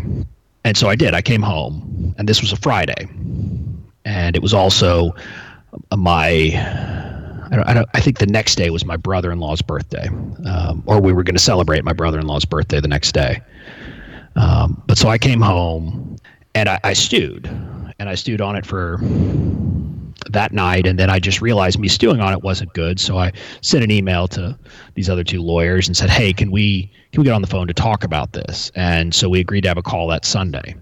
[0.64, 1.14] And so I did.
[1.14, 3.10] I came home, and this was a Friday,
[4.06, 5.14] and it was also
[5.96, 7.08] my.
[7.52, 10.08] I, don't, I, don't, I think the next day was my brother-in-law's birthday,
[10.46, 13.42] um, or we were going to celebrate my brother-in-law's birthday the next day.
[14.36, 16.18] Um, but so I came home,
[16.54, 17.48] and I, I stewed,
[18.00, 19.00] and I stewed on it for
[20.30, 23.00] that night, and then I just realized me stewing on it wasn't good.
[23.00, 23.32] So I
[23.62, 24.58] sent an email to
[24.96, 27.68] these other two lawyers and said, "Hey, can we can we get on the phone
[27.68, 30.76] to talk about this?" And so we agreed to have a call that Sunday.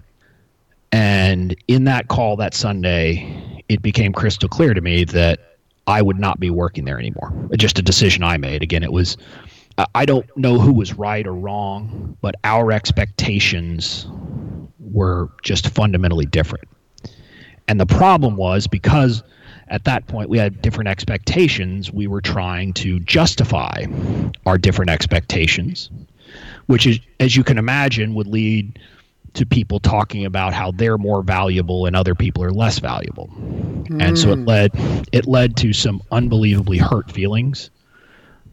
[0.92, 5.57] And in that call that Sunday, it became crystal clear to me that
[5.88, 7.32] I would not be working there anymore.
[7.56, 8.62] Just a decision I made.
[8.62, 9.16] Again, it was
[9.94, 14.06] I don't know who was right or wrong, but our expectations
[14.78, 16.68] were just fundamentally different.
[17.68, 19.22] And the problem was because
[19.68, 23.84] at that point we had different expectations, we were trying to justify
[24.46, 25.90] our different expectations,
[26.66, 28.78] which is, as you can imagine, would lead
[29.38, 33.28] to people talking about how they're more valuable and other people are less valuable.
[33.36, 34.02] Mm.
[34.02, 34.44] And so it hmm.
[34.44, 37.70] led it led to some unbelievably hurt feelings.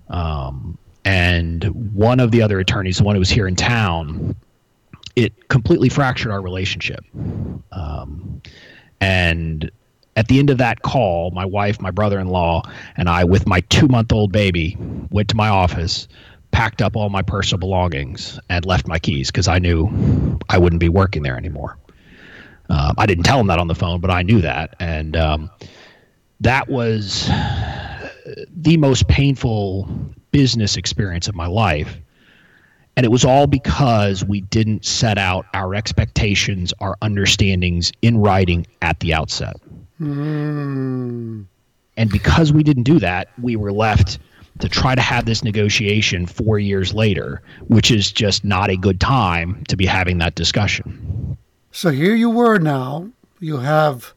[0.10, 4.36] Um, and one of the other attorneys, the one who was here in town,
[5.16, 7.04] it completely fractured our relationship.
[7.72, 8.42] Um,
[9.02, 9.70] and
[10.16, 12.64] at the end of that call, my wife, my brother in law,
[12.96, 14.78] and I, with my two month old baby,
[15.10, 16.08] went to my office,
[16.56, 20.80] packed up all my personal belongings, and left my keys because I knew I wouldn't
[20.80, 21.78] be working there anymore.
[22.70, 24.74] Um, I didn't tell him that on the phone, but I knew that.
[24.80, 25.52] And um,
[26.40, 27.28] that was
[28.50, 29.90] the most painful
[30.32, 31.98] business experience of my life
[32.98, 38.66] and it was all because we didn't set out our expectations, our understandings in writing
[38.82, 39.58] at the outset.
[40.00, 41.46] Mm.
[41.98, 44.20] And because we didn't do that, we were left
[44.60, 49.00] to try to have this negotiation four years later, which is just not a good
[49.00, 51.38] time to be having that discussion.
[51.72, 53.10] So here you were now.
[53.40, 54.14] You have,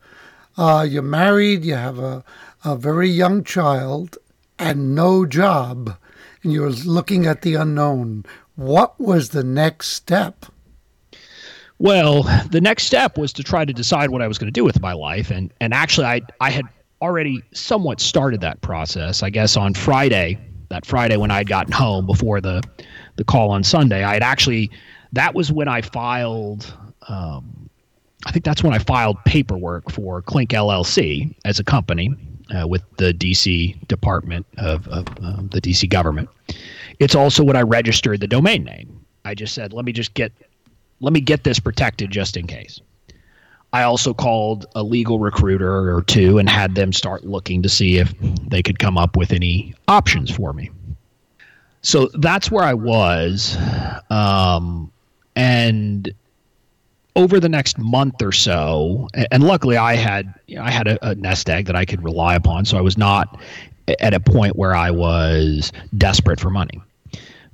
[0.57, 2.25] uh, you're married, you have a,
[2.65, 4.17] a very young child,
[4.59, 5.97] and no job.
[6.43, 8.25] And you're looking at the unknown.
[8.55, 10.47] What was the next step?
[11.81, 14.65] Well, the next step was to try to decide what I was going to do
[14.65, 16.65] with my life, and and actually, I I had
[17.01, 19.23] already somewhat started that process.
[19.23, 22.63] I guess on Friday, that Friday when I'd gotten home before the
[23.17, 24.71] the call on Sunday, I had actually
[25.13, 26.73] that was when I filed.
[27.09, 27.69] Um,
[28.27, 32.15] I think that's when I filed paperwork for Klinck LLC as a company
[32.55, 36.29] uh, with the DC Department of, of uh, the DC government.
[36.99, 39.05] It's also when I registered the domain name.
[39.25, 40.33] I just said, let me just get
[41.01, 42.81] let me get this protected just in case.
[43.73, 47.99] I also called a legal recruiter or two and had them start looking to see
[47.99, 48.15] if
[48.49, 50.71] they could come up with any options for me.
[51.83, 53.57] So that's where I was.
[54.11, 54.91] Um,
[55.37, 56.13] and
[57.15, 61.11] over the next month or so, and luckily I had you know, I had a,
[61.11, 63.41] a nest egg that I could rely upon, so I was not
[64.01, 66.81] at a point where I was desperate for money.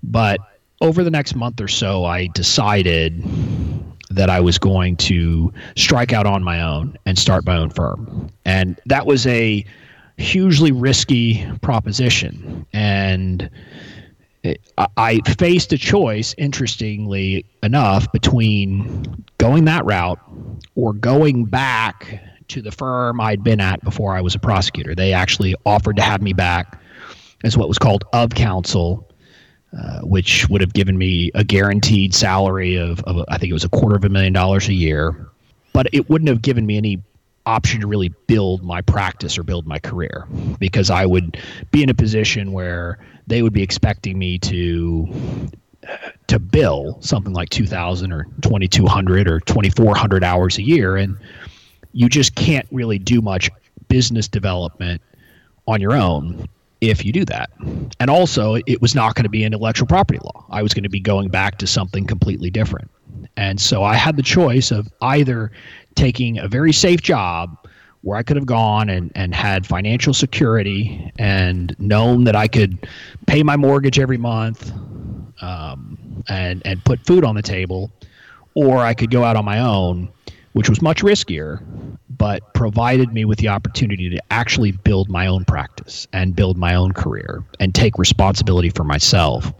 [0.02, 0.40] But
[0.80, 3.22] over the next month or so, I decided
[4.14, 8.30] that I was going to strike out on my own and start my own firm.
[8.44, 9.64] And that was a
[10.16, 12.66] hugely risky proposition.
[12.72, 13.50] And
[14.76, 20.20] I faced a choice, interestingly enough, between going that route
[20.74, 24.94] or going back to the firm I'd been at before I was a prosecutor.
[24.94, 26.78] They actually offered to have me back
[27.42, 29.08] as what was called of counsel,
[29.76, 33.64] uh, which would have given me a guaranteed salary of, of, I think it was
[33.64, 35.28] a quarter of a million dollars a year,
[35.72, 37.02] but it wouldn't have given me any
[37.46, 40.26] option to really build my practice or build my career
[40.58, 41.38] because I would
[41.72, 45.50] be in a position where they would be expecting me to
[46.28, 50.96] to bill something like 2000 or 2200 or 2400 hours a year.
[50.96, 51.18] And
[51.92, 53.50] you just can't really do much
[53.88, 55.02] business development
[55.66, 56.48] on your own
[56.90, 57.50] if you do that.
[58.00, 60.44] And also, it was not going to be intellectual property law.
[60.50, 62.90] I was going to be going back to something completely different.
[63.36, 65.50] And so I had the choice of either
[65.94, 67.56] taking a very safe job
[68.02, 72.86] where I could have gone and, and had financial security and known that I could
[73.26, 74.72] pay my mortgage every month
[75.40, 77.90] um, and, and put food on the table,
[78.54, 80.10] or I could go out on my own
[80.54, 81.62] which was much riskier,
[82.08, 86.74] but provided me with the opportunity to actually build my own practice and build my
[86.74, 89.52] own career and take responsibility for myself.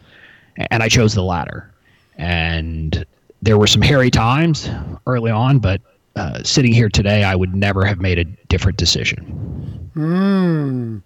[0.56, 1.70] And I chose the latter.
[2.16, 3.04] And
[3.42, 4.70] there were some hairy times
[5.06, 5.80] early on, but
[6.14, 9.90] uh, sitting here today, I would never have made a different decision.
[9.94, 10.98] Hmm.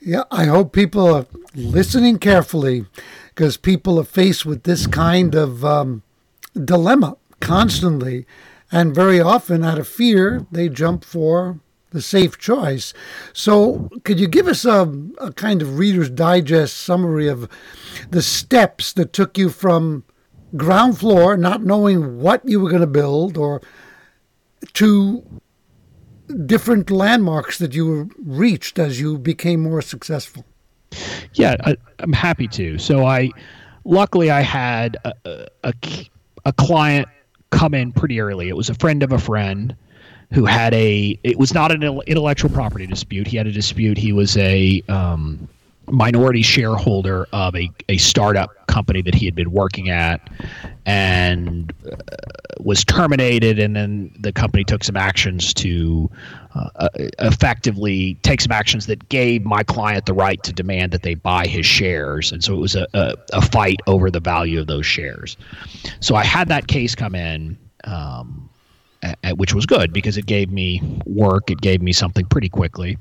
[0.00, 2.86] Yeah, I hope people are listening carefully
[3.28, 6.02] because people are faced with this kind of um,
[6.64, 8.26] dilemma constantly
[8.70, 11.60] and very often, out of fear, they jump for
[11.90, 12.92] the safe choice.
[13.32, 14.82] So, could you give us a,
[15.18, 17.48] a kind of Reader's Digest summary of
[18.10, 20.04] the steps that took you from
[20.56, 23.62] ground floor, not knowing what you were going to build, or
[24.74, 25.24] to
[26.44, 30.44] different landmarks that you reached as you became more successful?
[31.32, 32.76] Yeah, I, am happy to.
[32.76, 33.30] So, I
[33.84, 35.72] luckily I had a, a,
[36.44, 37.08] a client
[37.50, 38.48] come in pretty early.
[38.48, 39.74] It was a friend of a friend
[40.32, 41.18] who had a.
[41.22, 43.26] It was not an intellectual property dispute.
[43.26, 43.96] He had a dispute.
[43.96, 45.48] He was a um,
[45.90, 50.20] minority shareholder of a, a startup company that he had been working at
[50.86, 51.96] and uh,
[52.60, 56.10] was terminated and then the company took some actions to
[56.76, 56.88] uh,
[57.20, 61.46] effectively take some actions that gave my client the right to demand that they buy
[61.46, 62.32] his shares.
[62.32, 65.36] And so it was a, a, a fight over the value of those shares.
[66.00, 68.48] So i had that case come in um,
[69.36, 71.50] which was good because it gave me work.
[71.50, 72.98] It gave me something pretty quickly.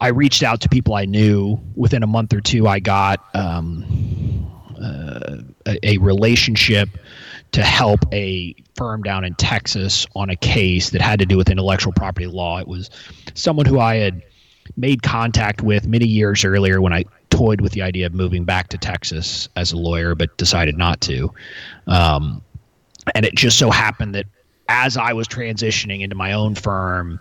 [0.00, 1.60] I reached out to people I knew.
[1.74, 6.88] Within a month or two, I got um, uh, a, a, relationship
[7.52, 11.48] to help a firm down in Texas on a case that had to do with
[11.48, 12.58] intellectual property law.
[12.58, 12.90] It was
[13.34, 14.22] someone who I had
[14.76, 18.68] made contact with many years earlier when I toyed with the idea of moving back
[18.68, 21.32] to Texas as a lawyer, but decided not to.
[21.86, 22.42] Um,
[23.14, 24.26] and it just so happened that
[24.68, 27.18] as I was transitioning into my own firm,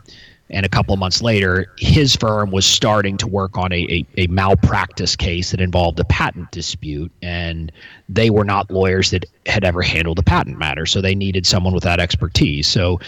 [0.49, 4.05] and a couple of months later, his firm was starting to work on a, a,
[4.17, 7.11] a, malpractice case that involved a patent dispute.
[7.21, 7.71] And
[8.07, 10.85] they were not lawyers that had ever handled a patent matter.
[10.85, 12.67] So they needed someone with that expertise.
[12.67, 12.99] So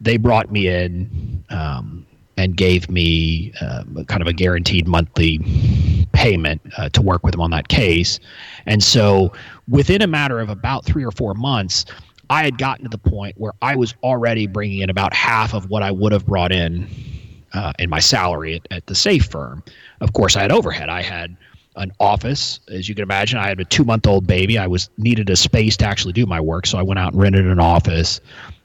[0.00, 2.04] they brought me in um,
[2.36, 5.40] and gave me um, kind of a guaranteed monthly
[6.12, 8.18] payment uh, to work with them on that case.
[8.66, 9.32] And so
[9.68, 11.84] within a matter of about three or four months,
[12.30, 15.70] I had gotten to the point where I was already bringing in about half of
[15.70, 16.88] what I would have brought in
[17.54, 19.62] uh, in my salary at, at the safe firm.
[20.00, 20.88] Of course, I had overhead.
[20.88, 21.36] I had
[21.76, 23.38] an office, as you can imagine.
[23.38, 24.58] I had a two month old baby.
[24.58, 27.22] I was needed a space to actually do my work, so I went out and
[27.22, 28.20] rented an office.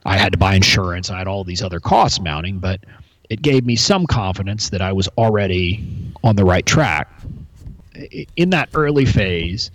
[0.05, 1.09] I had to buy insurance.
[1.09, 2.81] I had all these other costs mounting, but
[3.29, 5.83] it gave me some confidence that I was already
[6.23, 7.09] on the right track.
[8.35, 9.71] In that early phase,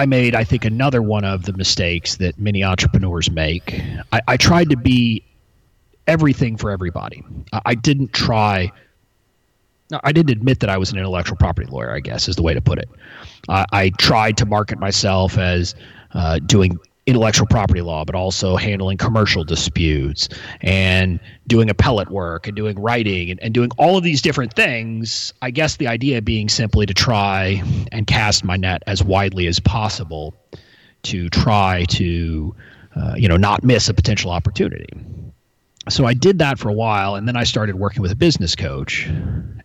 [0.00, 3.78] I made, I think, another one of the mistakes that many entrepreneurs make.
[4.12, 5.22] I, I tried to be
[6.06, 7.22] everything for everybody.
[7.52, 8.72] I, I didn't try.
[10.02, 11.94] I didn't admit that I was an intellectual property lawyer.
[11.94, 12.88] I guess is the way to put it.
[13.50, 15.74] Uh, I tried to market myself as
[16.14, 20.28] uh, doing intellectual property law, but also handling commercial disputes
[20.60, 25.32] and doing appellate work and doing writing and, and doing all of these different things.
[25.42, 29.58] I guess the idea being simply to try and cast my net as widely as
[29.58, 30.34] possible
[31.02, 32.54] to try to
[32.96, 34.88] uh, you know, not miss a potential opportunity.
[35.90, 38.54] So I did that for a while, and then I started working with a business
[38.54, 39.08] coach,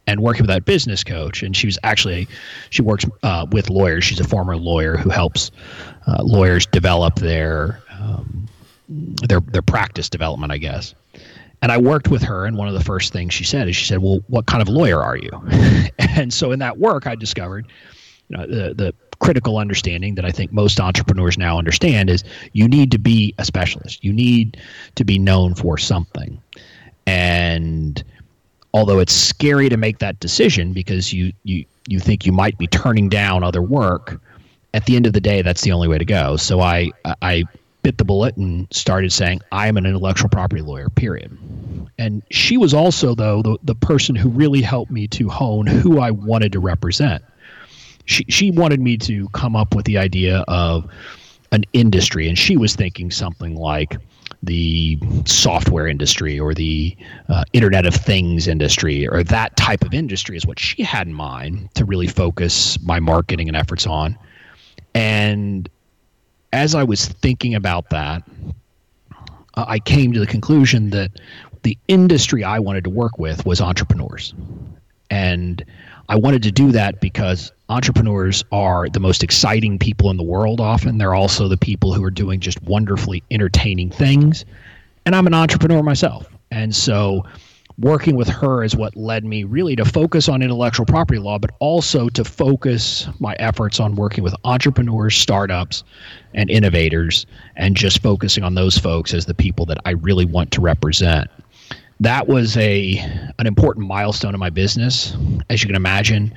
[0.08, 1.44] and working with that business coach.
[1.44, 2.28] And she was actually,
[2.70, 4.04] she works uh, with lawyers.
[4.04, 5.52] She's a former lawyer who helps
[6.08, 8.48] uh, lawyers develop their um,
[8.88, 10.94] their their practice development, I guess.
[11.62, 13.86] And I worked with her, and one of the first things she said is, she
[13.86, 15.32] said, "Well, what kind of lawyer are you?"
[16.00, 17.66] and so in that work, I discovered,
[18.30, 22.68] you know, the the critical understanding that I think most entrepreneurs now understand is you
[22.68, 24.04] need to be a specialist.
[24.04, 24.58] You need
[24.96, 26.42] to be known for something.
[27.08, 28.04] And
[28.74, 32.68] although it's scary to make that decision because you you you think you might be
[32.68, 34.20] turning down other work,
[34.74, 36.36] at the end of the day that's the only way to go.
[36.38, 36.92] So I
[37.22, 37.46] I
[37.82, 41.38] bit the bullet and started saying I am an intellectual property lawyer, period.
[42.00, 46.00] And she was also though the, the person who really helped me to hone who
[46.00, 47.24] I wanted to represent
[48.06, 50.90] she she wanted me to come up with the idea of
[51.52, 53.98] an industry, and she was thinking something like
[54.44, 56.96] the software industry or the
[57.30, 61.14] uh, Internet of Things industry or that type of industry is what she had in
[61.14, 64.18] mind to really focus my marketing and efforts on.
[64.94, 65.70] And
[66.54, 68.24] as I was thinking about that,
[69.56, 71.12] I came to the conclusion that
[71.64, 74.34] the industry I wanted to work with was entrepreneurs.
[75.10, 75.64] And
[76.10, 80.60] I wanted to do that because entrepreneurs are the most exciting people in the world
[80.60, 80.98] often.
[80.98, 84.46] They're also the people who are doing just wonderfully entertaining things.
[85.06, 86.28] And I'm an entrepreneur myself.
[86.52, 87.24] And so
[87.80, 91.52] working with her is what led me really to focus on intellectual property law, but
[91.60, 95.84] also to focus my efforts on working with entrepreneurs, startups,
[96.34, 100.52] and innovators, and just focusing on those folks as the people that I really want
[100.52, 101.30] to represent
[102.02, 102.98] that was a
[103.40, 105.16] an important milestone in my business
[105.50, 106.34] as you can imagine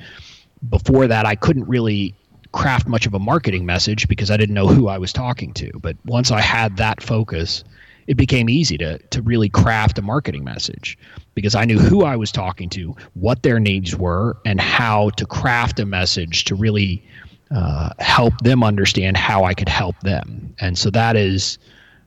[0.69, 2.13] before that i couldn't really
[2.51, 5.71] craft much of a marketing message because i didn't know who i was talking to.
[5.81, 7.63] But once i had that focus
[8.07, 10.97] it became easy to to really craft a marketing message
[11.35, 15.25] because i knew who i was talking to what their needs were and how to
[15.25, 17.03] craft a message to really
[17.51, 20.53] uh, help them understand how i could help them.
[20.59, 21.57] And so that is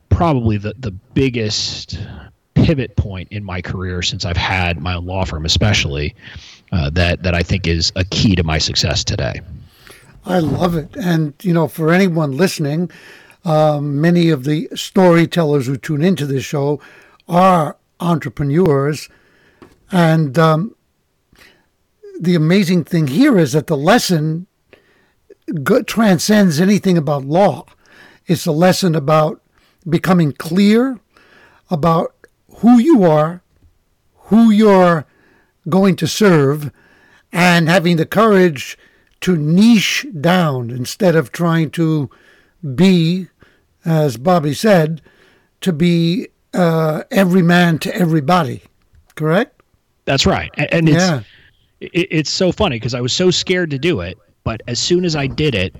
[0.09, 1.99] probably the, the biggest
[2.65, 6.15] pivot point in my career since I've had my own law firm, especially
[6.73, 9.41] uh, that that I think is a key to my success today.
[10.25, 12.91] I love it, and you know, for anyone listening,
[13.45, 16.81] um, many of the storytellers who tune into this show
[17.29, 19.09] are entrepreneurs,
[19.91, 20.75] and um,
[22.21, 24.47] the amazing thing here is that the lesson
[25.63, 27.67] go- transcends anything about law.
[28.27, 29.43] It's a lesson about
[29.89, 31.01] becoming clear
[31.69, 32.15] about
[32.63, 33.43] who you are,
[34.31, 35.05] who you're
[35.69, 36.71] going to serve,
[37.33, 38.79] and having the courage
[39.21, 42.09] to niche down instead of trying to
[42.75, 43.27] be,
[43.85, 45.03] as Bobby said,
[45.61, 48.63] to be uh, every man to everybody.
[49.17, 49.61] Correct?
[50.05, 50.51] That's right.
[50.57, 51.23] And, it's, yeah.
[51.81, 55.05] it, it's so funny because I was so scared to do it, but as soon
[55.05, 55.75] as I did it,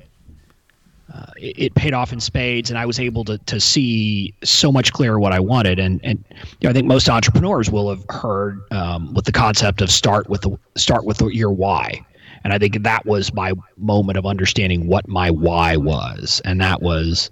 [1.13, 4.73] uh, it, it, paid off in spades, and I was able to to see so
[4.73, 5.79] much clearer what I wanted.
[5.79, 9.83] And and you know, I think most entrepreneurs will have heard um, with the concept
[9.83, 12.05] of start with the start with your why.
[12.45, 16.83] And I think that was my moment of understanding what my why was, and that
[16.83, 17.31] was.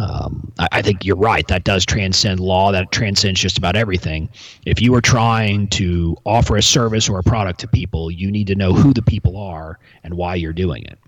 [0.00, 1.44] Um, I, I think you're right.
[1.48, 2.70] That does transcend law.
[2.70, 4.28] That transcends just about everything.
[4.64, 8.46] If you are trying to offer a service or a product to people, you need
[8.46, 11.00] to know who the people are and why you're doing it.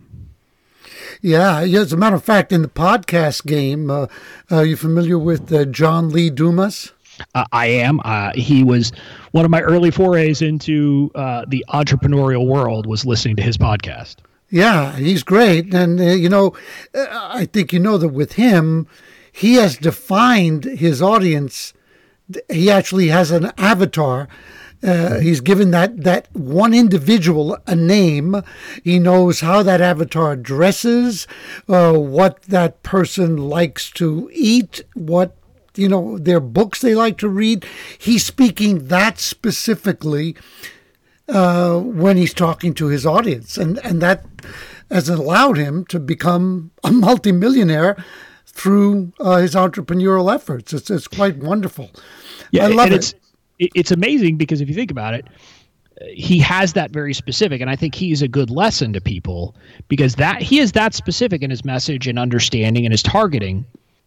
[1.23, 4.07] Yeah, as a matter of fact, in the podcast game, uh,
[4.51, 6.93] are you familiar with uh, John Lee Dumas?
[7.35, 8.01] Uh, I am.
[8.05, 8.93] Uh, he was
[9.33, 12.87] one of my early forays into uh, the entrepreneurial world.
[12.87, 14.17] Was listening to his podcast.
[14.51, 16.55] Yeah, he's great, and uh, you know,
[16.95, 18.87] I think you know that with him,
[19.31, 21.73] he has defined his audience.
[22.51, 24.29] He actually has an avatar
[24.83, 28.43] uh, he's given that, that one individual a name.
[28.83, 31.27] He knows how that avatar dresses,
[31.69, 35.37] uh, what that person likes to eat, what
[35.77, 37.65] you know their books they like to read.
[37.99, 40.37] He's speaking that specifically
[41.29, 44.25] uh, when he's talking to his audience, and and that
[44.91, 48.03] has allowed him to become a multimillionaire
[48.47, 50.73] through uh, his entrepreneurial efforts.
[50.73, 51.91] It's it's quite wonderful.
[52.51, 53.15] Yeah, I love it
[53.61, 55.27] it's amazing because if you think about it,
[56.09, 59.55] he has that very specific, and I think he's a good lesson to people
[59.89, 63.67] because that he is that specific in his message and understanding and his targeting.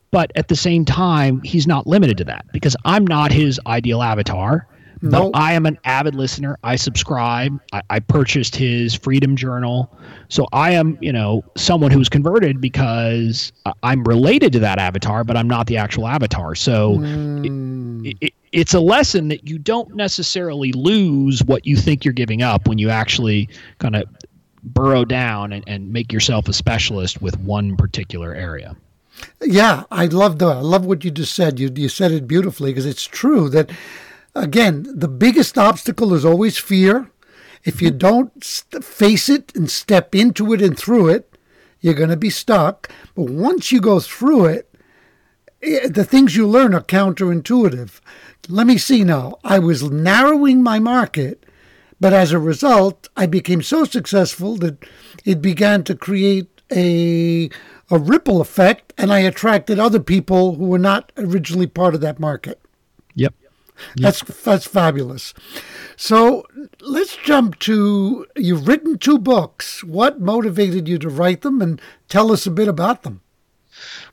[0.09, 4.01] But at the same time, he's not limited to that because I'm not his ideal
[4.01, 4.67] avatar.
[5.01, 5.31] No.
[5.31, 6.57] But I am an avid listener.
[6.63, 7.59] I subscribe.
[7.73, 9.91] I, I, purchased his Freedom Journal.
[10.29, 13.51] So I am, you know, someone who's converted because
[13.81, 16.55] I'm related to that avatar, but I'm not the actual avatar.
[16.55, 18.07] So mm.
[18.07, 22.43] it, it, it's a lesson that you don't necessarily lose what you think you're giving
[22.43, 23.49] up when you actually
[23.79, 24.03] kind of
[24.61, 28.77] burrow down and, and make yourself a specialist with one particular area.
[29.41, 31.59] Yeah, I love the I love what you just said.
[31.59, 33.71] You you said it beautifully because it's true that
[34.35, 37.09] again, the biggest obstacle is always fear.
[37.63, 38.43] If you don't
[38.81, 41.37] face it and step into it and through it,
[41.79, 42.89] you're going to be stuck.
[43.15, 44.75] But once you go through it,
[45.61, 48.01] eh, the things you learn are counterintuitive.
[48.49, 49.35] Let me see now.
[49.43, 51.45] I was narrowing my market,
[51.99, 54.85] but as a result, I became so successful that
[55.23, 57.49] it began to create a
[57.89, 62.19] a ripple effect and I attracted other people who were not originally part of that
[62.19, 62.59] market.
[63.15, 63.33] Yep.
[63.97, 65.33] That's that's fabulous.
[65.95, 66.45] So
[66.81, 69.83] let's jump to you've written two books.
[69.83, 73.21] What motivated you to write them, and tell us a bit about them?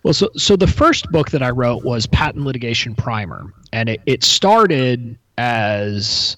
[0.02, 4.00] Well, so so the first book that I wrote was Patent Litigation Primer, and it,
[4.06, 6.36] it started as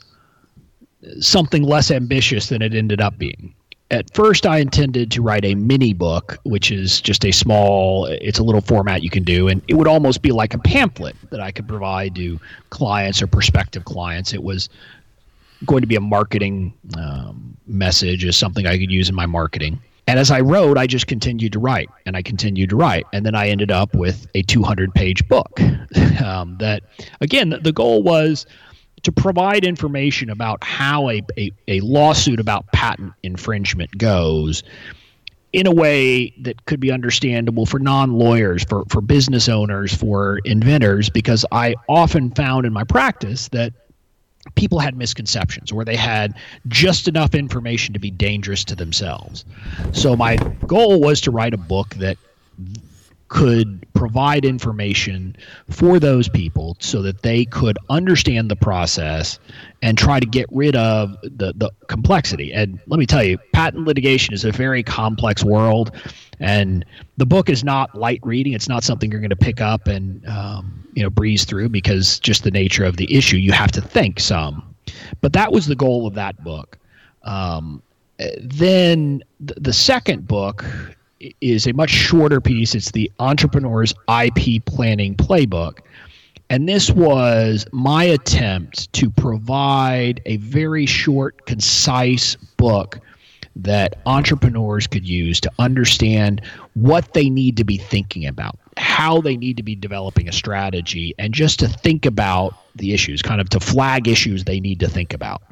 [1.21, 3.55] something less ambitious than it ended up being
[3.93, 8.39] at first I intended to write a mini book, which is just a small, it's
[8.39, 11.41] a little format you can do, and it would almost be like a pamphlet that
[11.41, 14.33] I could provide to clients or prospective clients.
[14.33, 14.71] It was
[15.67, 19.79] going to be a marketing um, message, as something I could use in my marketing.
[20.07, 23.07] And as I wrote, I just continued to write and I continued to write.
[23.13, 25.61] And then I ended up with a 200 page book.
[26.25, 26.83] um, that,
[27.21, 28.47] again, the goal was
[29.03, 34.63] to provide information about how a, a, a lawsuit about patent infringement goes
[35.53, 41.11] in a way that could be understandable for non-lawyers for, for business owners for inventors
[41.11, 43.73] because i often found in my practice that
[44.55, 46.35] people had misconceptions or they had
[46.69, 49.45] just enough information to be dangerous to themselves
[49.93, 50.37] so my
[50.67, 52.17] goal was to write a book that
[53.33, 55.35] could provide information
[55.71, 59.39] for those people so that they could understand the process
[59.81, 62.53] and try to get rid of the, the complexity.
[62.53, 65.93] And let me tell you, patent litigation is a very complex world,
[66.41, 66.85] and
[67.17, 68.53] the book is not light reading.
[68.53, 72.19] It's not something you're going to pick up and um, you know breeze through because
[72.21, 74.75] just the nature of the issue, you have to think some.
[75.21, 76.79] But that was the goal of that book.
[77.23, 77.83] Um,
[78.41, 80.65] then the second book
[81.41, 82.75] is a much shorter piece.
[82.75, 85.79] It's the Entrepreneur's IP Planning Playbook.
[86.51, 93.01] And this was my attempt to provide a very short, concise book
[93.57, 96.43] that entrepreneurs could use to understand
[96.75, 101.15] what they need to be thinking about, how they need to be developing a strategy,
[101.19, 104.89] and just to think about the issues, kind of to flag issues they need to
[104.89, 105.43] think about.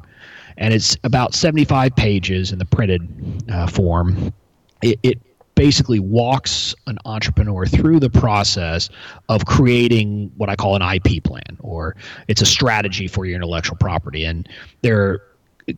[0.57, 4.33] And it's about 75 pages in the printed uh, form.
[4.81, 5.21] It, it
[5.55, 8.89] basically walks an entrepreneur through the process
[9.29, 11.95] of creating what I call an IP plan, or
[12.27, 14.25] it's a strategy for your intellectual property.
[14.25, 14.49] And
[14.81, 15.21] there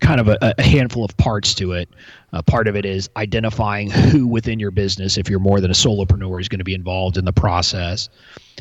[0.01, 1.89] kind of a, a handful of parts to it.
[2.31, 5.73] Uh, part of it is identifying who within your business, if you're more than a
[5.73, 8.09] solopreneur, is going to be involved in the process.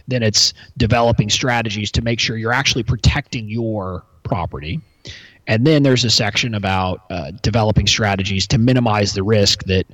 [0.09, 4.81] Then it's developing strategies to make sure you're actually protecting your property.
[5.47, 9.87] And then there's a section about uh, developing strategies to minimize the risk that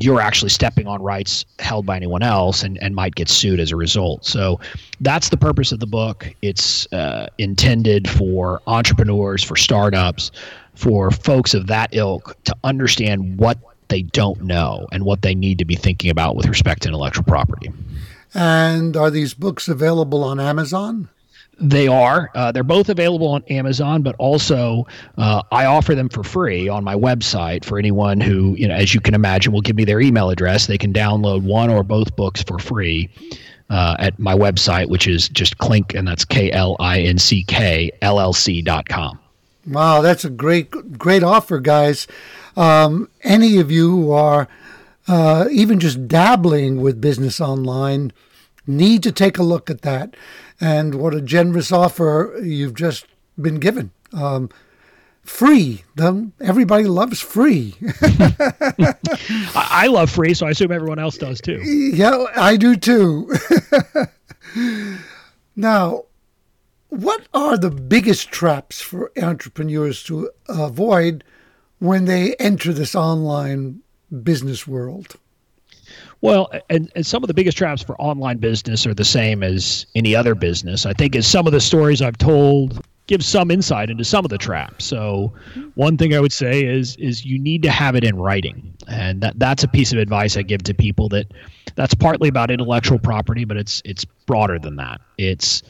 [0.00, 3.70] you're actually stepping on rights held by anyone else and, and might get sued as
[3.70, 4.24] a result.
[4.24, 4.58] So
[5.00, 6.34] that's the purpose of the book.
[6.42, 10.32] It's uh, intended for entrepreneurs, for startups,
[10.74, 13.58] for folks of that ilk to understand what
[13.88, 17.24] they don't know and what they need to be thinking about with respect to intellectual
[17.24, 17.70] property.
[18.34, 21.08] And are these books available on Amazon?
[21.60, 22.30] They are.
[22.34, 24.86] Uh, they're both available on Amazon, but also
[25.18, 28.92] uh, I offer them for free on my website for anyone who, you know, as
[28.92, 30.66] you can imagine, will give me their email address.
[30.66, 33.08] They can download one or both books for free
[33.70, 37.44] uh, at my website, which is just Klinck, and that's K L I N C
[37.44, 39.18] K L L C dot com.
[39.66, 42.06] Wow, that's a great, great offer, guys.
[42.56, 44.48] Um, any of you who are
[45.08, 48.12] uh, even just dabbling with business online
[48.66, 50.16] need to take a look at that
[50.60, 53.06] and what a generous offer you've just
[53.40, 53.90] been given.
[54.12, 54.50] Um,
[55.22, 55.84] free.
[55.96, 57.74] The, everybody loves free.
[59.54, 61.60] I love free, so I assume everyone else does too.
[61.62, 63.30] Yeah, I do too.
[65.56, 66.04] now,
[67.00, 71.24] what are the biggest traps for entrepreneurs to avoid
[71.78, 73.80] when they enter this online
[74.22, 75.16] business world?
[76.20, 79.86] Well, and, and some of the biggest traps for online business are the same as
[79.94, 80.86] any other business.
[80.86, 84.30] I think as some of the stories I've told give some insight into some of
[84.30, 84.84] the traps.
[84.84, 85.32] So,
[85.74, 89.20] one thing I would say is is you need to have it in writing, and
[89.20, 91.08] that that's a piece of advice I give to people.
[91.10, 91.26] That
[91.74, 95.00] that's partly about intellectual property, but it's it's broader than that.
[95.18, 95.62] It's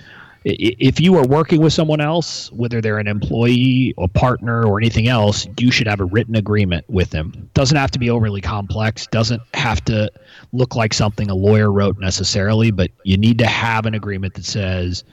[0.45, 5.09] if you are working with someone else, whether they're an employee or partner or anything
[5.09, 7.49] else, you should have a written agreement with them.
[7.55, 10.12] Doesn't have to be overly complex, doesn't have to
[10.53, 14.45] look like something a lawyer wrote necessarily, but you need to have an agreement that
[14.45, 15.05] says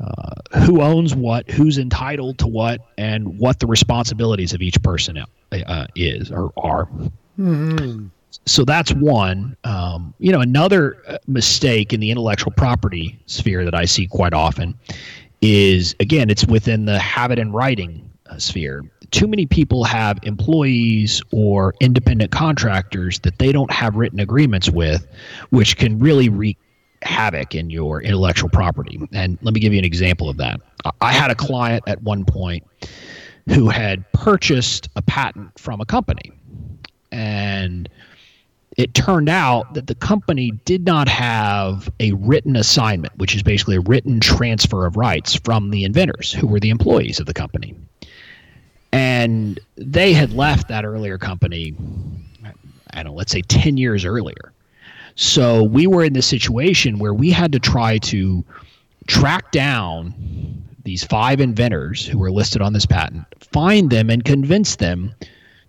[0.00, 5.16] uh, who owns what, who's entitled to what, and what the responsibilities of each person
[5.52, 6.88] uh, is or are.
[7.38, 8.08] Mm-hmm
[8.46, 9.56] so that's one.
[9.64, 14.32] Um, you know, another uh, mistake in the intellectual property sphere that I see quite
[14.34, 14.74] often
[15.40, 18.84] is again, it's within the habit and writing uh, sphere.
[19.10, 25.06] Too many people have employees or independent contractors that they don't have written agreements with,
[25.50, 26.56] which can really wreak
[27.02, 29.00] havoc in your intellectual property.
[29.12, 30.60] And let me give you an example of that.
[31.00, 32.64] I had a client at one point
[33.48, 36.32] who had purchased a patent from a company.
[37.10, 37.88] And
[38.82, 43.76] it turned out that the company did not have a written assignment, which is basically
[43.76, 47.76] a written transfer of rights from the inventors, who were the employees of the company.
[48.90, 51.76] And they had left that earlier company,
[52.90, 54.52] I don't know, let's say 10 years earlier.
[55.14, 58.44] So we were in this situation where we had to try to
[59.06, 60.12] track down
[60.82, 65.14] these five inventors who were listed on this patent, find them, and convince them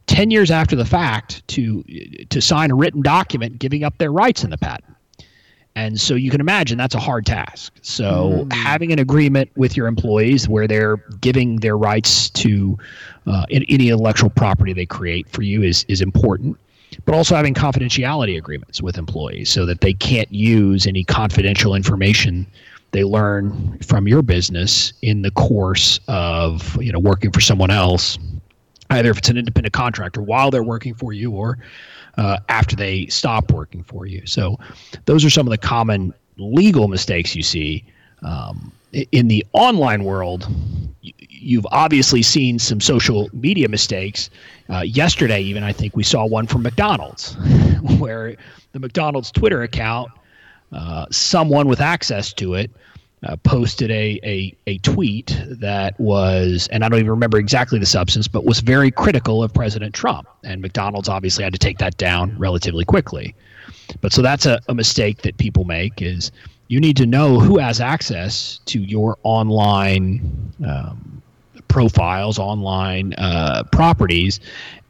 [0.07, 1.83] 10 years after the fact to
[2.29, 4.93] to sign a written document giving up their rights in the patent.
[5.75, 7.73] And so you can imagine that's a hard task.
[7.81, 8.53] So mm.
[8.53, 12.77] having an agreement with your employees where they're giving their rights to
[13.25, 16.57] uh, any intellectual property they create for you is is important.
[17.05, 22.45] But also having confidentiality agreements with employees so that they can't use any confidential information
[22.91, 28.19] they learn from your business in the course of you know working for someone else
[28.93, 31.57] either if it's an independent contractor while they're working for you or
[32.17, 34.25] uh, after they stop working for you.
[34.25, 34.57] So
[35.05, 37.83] those are some of the common legal mistakes you see.
[38.21, 38.71] Um,
[39.11, 40.47] in the online world,
[41.01, 44.29] you've obviously seen some social media mistakes.
[44.69, 47.35] Uh, yesterday, even, I think we saw one from McDonald's
[47.97, 48.35] where
[48.71, 50.11] the McDonald's Twitter account,
[50.71, 52.71] uh, someone with access to it,
[53.25, 57.85] uh, posted a, a, a tweet that was, and I don't even remember exactly the
[57.85, 60.27] substance, but was very critical of President Trump.
[60.43, 63.35] And McDonald's obviously had to take that down relatively quickly.
[64.01, 66.31] But so that's a, a mistake that people make is
[66.67, 71.21] you need to know who has access to your online um,
[71.67, 74.39] profiles, online uh, properties,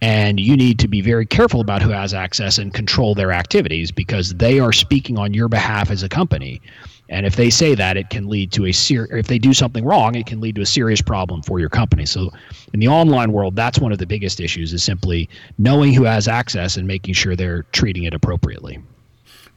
[0.02, 3.92] and you need to be very careful about who has access and control their activities
[3.92, 6.62] because they are speaking on your behalf as a company.
[7.10, 9.84] And if they say that, it can lead to a ser- if they do something
[9.84, 12.06] wrong, it can lead to a serious problem for your company.
[12.06, 12.32] So,
[12.74, 16.28] in the online world, that's one of the biggest issues is simply knowing who has
[16.28, 18.80] access and making sure they're treating it appropriately.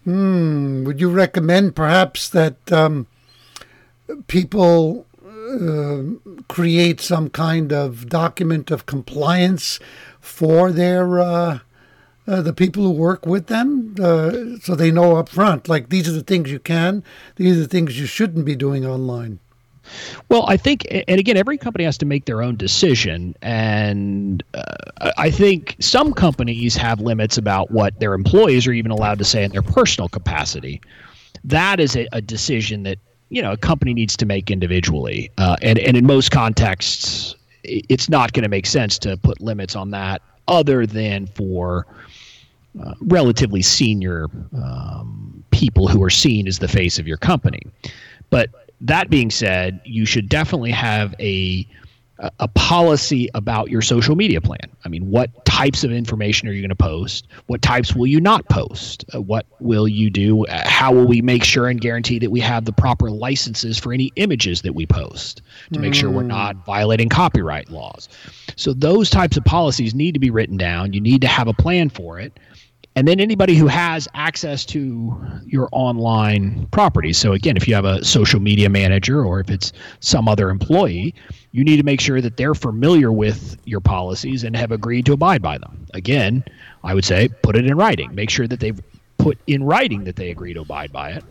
[0.05, 0.85] Hmm.
[0.85, 3.07] Would you recommend perhaps that um,
[4.27, 6.03] people uh,
[6.49, 9.79] create some kind of document of compliance
[10.21, 11.59] for their uh,
[12.27, 16.09] uh, the people who work with them uh, so they know up front like these
[16.09, 17.03] are the things you can
[17.37, 19.39] these are the things you shouldn't be doing online
[20.29, 23.35] well, I think, and again, every company has to make their own decision.
[23.43, 24.63] And uh,
[25.17, 29.45] I think some companies have limits about what their employees are even allowed to say
[29.45, 30.81] in their personal capacity.
[31.45, 32.99] That is a, a decision that,
[33.29, 35.31] you know, a company needs to make individually.
[35.39, 39.77] Uh, and, and in most contexts, it's not going to make sense to put limits
[39.77, 41.87] on that other than for
[42.83, 47.63] uh, relatively senior um, people who are seen as the face of your company.
[48.31, 48.51] But
[48.81, 51.67] that being said, you should definitely have a
[52.39, 54.71] a policy about your social media plan.
[54.85, 57.27] I mean, what types of information are you going to post?
[57.47, 59.05] What types will you not post?
[59.15, 60.47] Uh, what will you do?
[60.47, 63.93] Uh, how will we make sure and guarantee that we have the proper licenses for
[63.93, 65.43] any images that we post
[65.75, 65.97] to make mm.
[65.97, 68.09] sure we're not violating copyright laws?
[68.57, 70.95] So, those types of policies need to be written down.
[70.95, 72.39] You need to have a plan for it
[72.97, 77.13] and then anybody who has access to your online property.
[77.13, 81.15] So again, if you have a social media manager or if it's some other employee,
[81.53, 85.13] you need to make sure that they're familiar with your policies and have agreed to
[85.13, 85.87] abide by them.
[85.93, 86.43] Again,
[86.83, 88.15] I would say put it in writing.
[88.15, 88.81] Make sure that they've
[89.19, 91.25] put in writing that they agree to abide by it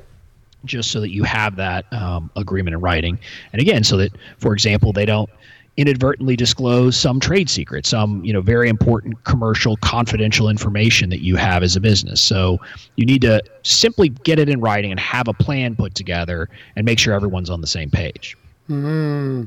[0.65, 3.19] just so that you have that um, agreement in writing.
[3.53, 5.29] And again, so that, for example, they don't
[5.77, 11.35] inadvertently disclose some trade secret, some you know very important commercial confidential information that you
[11.35, 12.21] have as a business.
[12.21, 12.59] So
[12.95, 16.85] you need to simply get it in writing and have a plan put together and
[16.85, 18.37] make sure everyone's on the same page.
[18.69, 19.45] Mm-hmm.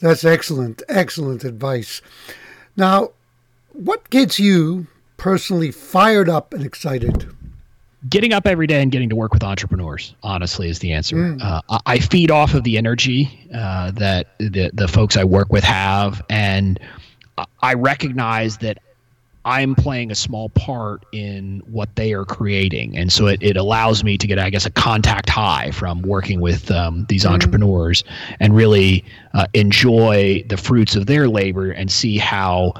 [0.00, 2.02] That's excellent, excellent advice.
[2.76, 3.10] Now,
[3.72, 4.86] what gets you
[5.16, 7.28] personally fired up and excited?
[8.08, 11.16] Getting up every day and getting to work with entrepreneurs, honestly, is the answer.
[11.16, 11.42] Mm.
[11.42, 15.64] Uh, I feed off of the energy uh, that the, the folks I work with
[15.64, 16.78] have, and
[17.62, 18.78] I recognize that
[19.46, 22.96] I'm playing a small part in what they are creating.
[22.96, 26.40] And so it, it allows me to get, I guess, a contact high from working
[26.40, 27.34] with um, these mm-hmm.
[27.34, 28.04] entrepreneurs
[28.40, 32.72] and really uh, enjoy the fruits of their labor and see how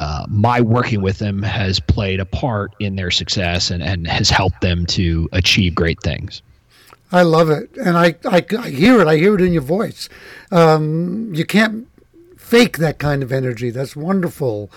[0.00, 4.30] uh, my working with them has played a part in their success and, and has
[4.30, 6.42] helped them to achieve great things.
[7.12, 7.76] I love it.
[7.76, 9.06] And I, I, I hear it.
[9.06, 10.08] I hear it in your voice.
[10.50, 11.86] Um, you can't
[12.38, 13.70] fake that kind of energy.
[13.70, 14.70] That's wonderful.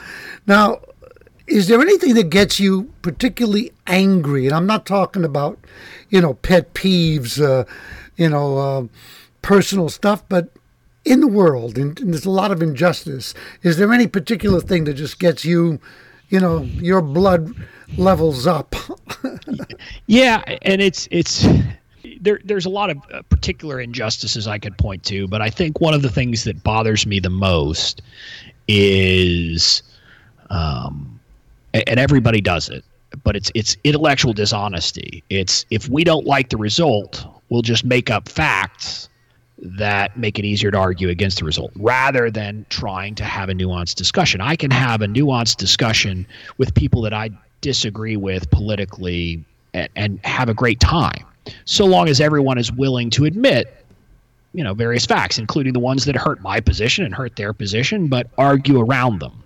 [0.45, 0.82] Now,
[1.47, 4.45] is there anything that gets you particularly angry?
[4.45, 5.57] And I'm not talking about,
[6.09, 7.65] you know, pet peeves, uh,
[8.17, 8.88] you know, uh,
[9.41, 10.49] personal stuff, but
[11.06, 13.34] in the world, and, there's a lot of injustice.
[13.62, 15.80] Is there any particular thing that just gets you,
[16.30, 17.54] you know, your blood
[17.97, 18.76] levels up?
[20.08, 21.45] yeah, and it's it's
[22.22, 22.39] there.
[22.43, 25.93] There's a lot of uh, particular injustices I could point to, but I think one
[25.93, 28.01] of the things that bothers me the most
[28.68, 29.84] is.
[30.49, 31.20] Um,
[31.74, 32.86] and everybody does it
[33.24, 38.12] but it's it's intellectual dishonesty it's if we don't like the result we'll just make
[38.12, 39.10] up facts
[39.60, 43.54] that make it easier to argue against the result rather than trying to have a
[43.54, 44.41] nuanced discussion.
[44.41, 46.26] I can have a nuanced discussion
[46.58, 47.30] with people that i
[47.64, 49.43] disagree with politically
[49.74, 51.26] and, and have a great time
[51.66, 53.86] so long as everyone is willing to admit
[54.54, 58.08] you know various facts including the ones that hurt my position and hurt their position
[58.08, 59.43] but argue around them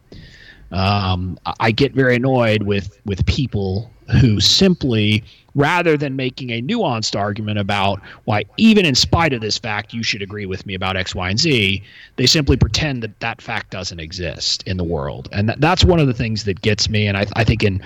[0.71, 3.91] um, I get very annoyed with with people
[4.21, 9.57] who simply, rather than making a nuanced argument about why, even in spite of this
[9.57, 11.83] fact, you should agree with me about X, Y, and Z,
[12.15, 15.99] they simply pretend that that fact doesn't exist in the world, and that, that's one
[15.99, 17.07] of the things that gets me.
[17.07, 17.81] And I, I think in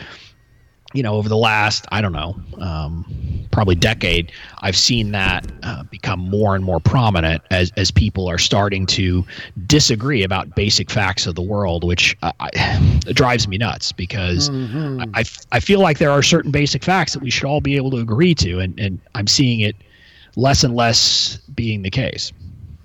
[0.94, 3.06] you know, over the last, I don't know, um,
[3.52, 4.32] probably decade,
[4.62, 9.26] I've seen that uh, become more and more prominent as, as people are starting to
[9.68, 15.04] disagree about basic facts of the world, which uh, I, drives me nuts because mm-hmm.
[15.14, 17.92] I, I feel like there are certain basic facts that we should all be able
[17.92, 19.76] to agree to, and, and I'm seeing it
[20.36, 22.32] less and less being the case.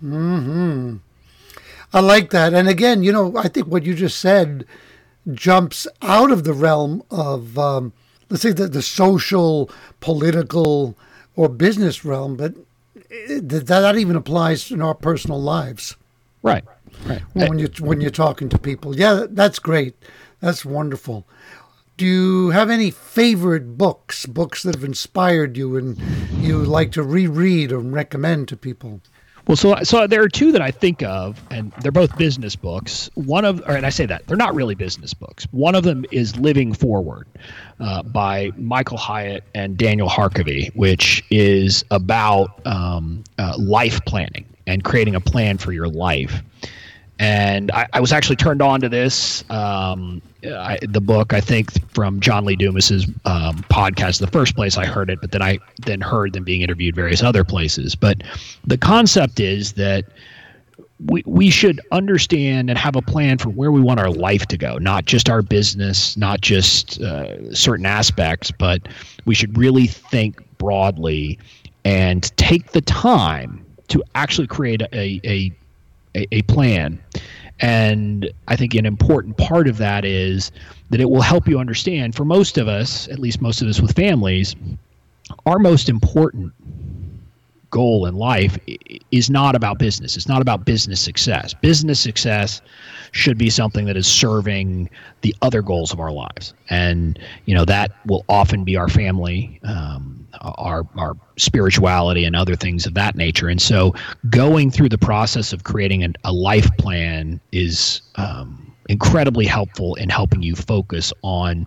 [0.01, 0.97] hmm
[1.93, 2.53] I like that.
[2.53, 4.67] And again, you know, I think what you just said
[5.33, 7.93] jumps out of the realm of, um,
[8.31, 9.71] let's say, the, the social,
[10.01, 10.97] political,
[11.35, 12.55] or business realm, but
[13.11, 15.97] it, that, that even applies in our personal lives.
[16.43, 16.65] Right.
[17.05, 17.23] Right.
[17.35, 19.95] When you when you're talking to people, yeah, that's great.
[20.41, 21.27] That's wonderful.
[21.97, 25.99] Do you have any favorite books, books that have inspired you and
[26.39, 29.01] you like to reread or recommend to people?
[29.47, 33.09] Well, so so there are two that I think of, and they're both business books.
[33.15, 35.47] One of, or and I say that they're not really business books.
[35.53, 37.29] One of them is Living Forward,
[37.79, 44.83] uh, by Michael Hyatt and Daniel Harkavy, which is about um, uh, life planning and
[44.83, 46.43] creating a plan for your life
[47.19, 51.71] and I, I, was actually turned on to this um, I, the book I think
[51.93, 55.59] from John Lee Dumas's um, podcast the first place I heard it but then I
[55.85, 57.95] then heard them being interviewed various other places.
[57.95, 58.23] But
[58.67, 60.05] the concept is that
[61.05, 64.59] we, we should understand and have a plan for where we want our life to
[64.59, 68.89] go not just our business not just uh, certain aspects but
[69.25, 71.39] we should really think broadly
[71.85, 75.53] and take the time to actually create a, a a,
[76.31, 77.03] a plan.
[77.61, 80.53] And I think an important part of that is
[80.91, 83.81] that it will help you understand, for most of us, at least most of us
[83.81, 84.55] with families,
[85.47, 86.53] our most important
[87.71, 88.59] goal in life
[89.11, 90.17] is not about business.
[90.17, 91.53] It's not about business success.
[91.53, 92.63] Business success
[93.13, 94.89] should be something that is serving
[95.23, 99.61] the other goals of our lives, and you know that will often be our family,
[99.65, 103.49] um, our our spirituality, and other things of that nature.
[103.49, 103.95] And so,
[104.31, 110.09] going through the process of creating an, a life plan is um, incredibly helpful in
[110.09, 111.67] helping you focus on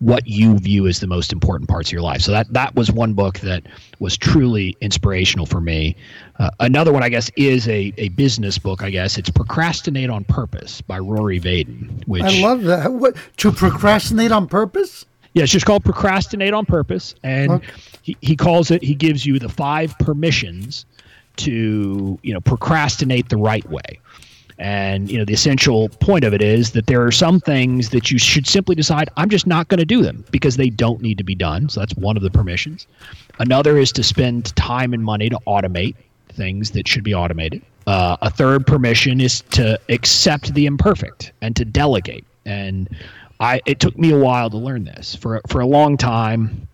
[0.00, 2.20] what you view as the most important parts of your life.
[2.20, 3.62] So that that was one book that
[4.00, 5.96] was truly inspirational for me.
[6.38, 8.82] Uh, another one, I guess, is a, a business book.
[8.82, 12.06] I guess it's "Procrastinate on Purpose" by Rory Vaden.
[12.06, 12.92] Which I love that.
[12.92, 15.06] What to procrastinate on purpose?
[15.32, 17.72] Yeah, it's just called "Procrastinate on Purpose," and okay.
[18.04, 18.82] He, he calls it.
[18.82, 20.84] He gives you the five permissions
[21.36, 23.98] to you know procrastinate the right way.
[24.58, 28.10] And you know, the essential point of it is that there are some things that
[28.10, 31.18] you should simply decide I'm just not going to do them because they don't need
[31.18, 31.70] to be done.
[31.70, 32.86] So that's one of the permissions.
[33.38, 35.96] Another is to spend time and money to automate
[36.28, 37.62] things that should be automated.
[37.86, 42.24] Uh, a third permission is to accept the imperfect and to delegate.
[42.44, 42.88] And
[43.40, 45.16] I, it took me a while to learn this.
[45.16, 46.68] For for a long time,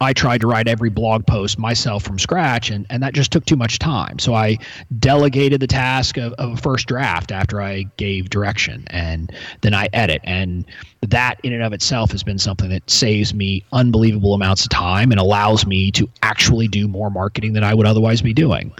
[0.00, 3.44] I tried to write every blog post myself from scratch, and, and that just took
[3.44, 4.18] too much time.
[4.18, 4.58] So I
[4.98, 9.88] delegated the task of, of a first draft after I gave direction, and then I
[9.92, 10.20] edit.
[10.24, 10.64] And
[11.00, 15.10] that, in and of itself, has been something that saves me unbelievable amounts of time
[15.10, 18.72] and allows me to actually do more marketing than I would otherwise be doing.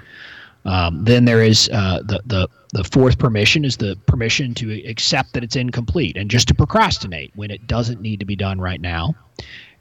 [0.65, 5.35] Um, then there is uh, the, the the fourth permission is the permission to accept
[5.35, 8.81] that it's incomplete and just to procrastinate when it doesn't need to be done right
[8.81, 9.15] now.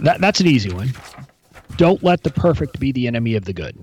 [0.00, 0.92] That, that's an easy one.
[1.76, 3.76] Don't let the perfect be the enemy of the good.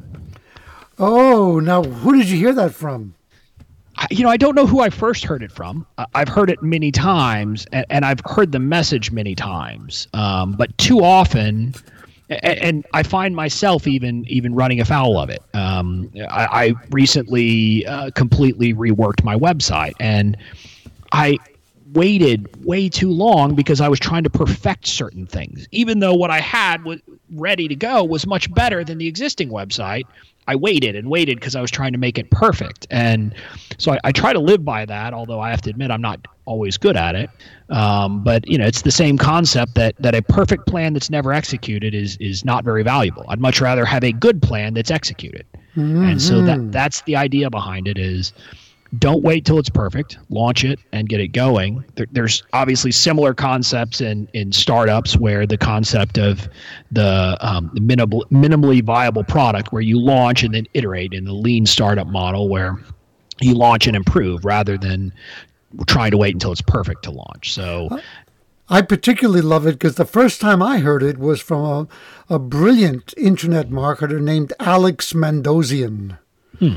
[1.00, 3.16] Oh, now who did you hear that from?
[4.10, 5.86] you know, I don't know who I first heard it from.
[6.16, 10.08] I've heard it many times, and, and I've heard the message many times.
[10.14, 11.74] Um, but too often,
[12.30, 15.44] and, and, I find myself even even running afoul of it.
[15.54, 20.38] Um, I, I, recently uh, completely reworked my website, and
[21.12, 21.38] I
[21.94, 25.68] waited way too long because I was trying to perfect certain things.
[25.72, 27.00] Even though what I had was
[27.32, 30.04] ready to go was much better than the existing website,
[30.48, 32.86] I waited and waited because I was trying to make it perfect.
[32.90, 33.34] And
[33.78, 36.20] so I, I, try to live by that, although I have to admit I'm not
[36.46, 37.30] always good at it.
[37.70, 41.32] Um, but you know, it's the same concept that that a perfect plan that's never
[41.32, 43.26] executed is is not very valuable.
[43.30, 45.46] I'd much rather have a good plan that's executed.
[45.76, 46.04] Mm-hmm.
[46.04, 48.34] And so that that's the idea behind it is
[49.00, 50.18] don't wait till it's perfect.
[50.30, 51.84] Launch it and get it going.
[51.96, 56.48] There, there's obviously similar concepts in in startups where the concept of
[56.92, 61.66] the um, minimal, minimally viable product, where you launch and then iterate in the lean
[61.66, 62.78] startup model, where
[63.42, 65.12] you launch and improve rather than
[65.88, 67.54] trying to wait until it's perfect to launch.
[67.54, 68.00] So.
[68.70, 71.66] I particularly love it because the first time I heard it was from
[72.30, 76.18] a, a brilliant internet marketer named Alex Mandossian.
[76.60, 76.76] Hmm.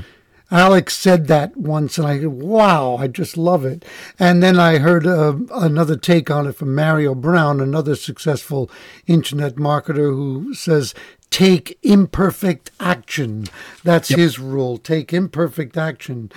[0.50, 3.84] Alex said that once, and I said, wow, I just love it.
[4.18, 8.70] And then I heard uh, another take on it from Mario Brown, another successful
[9.06, 10.94] internet marketer who says,
[11.30, 13.46] take imperfect action.
[13.82, 14.18] That's yep.
[14.18, 16.30] his rule take imperfect action.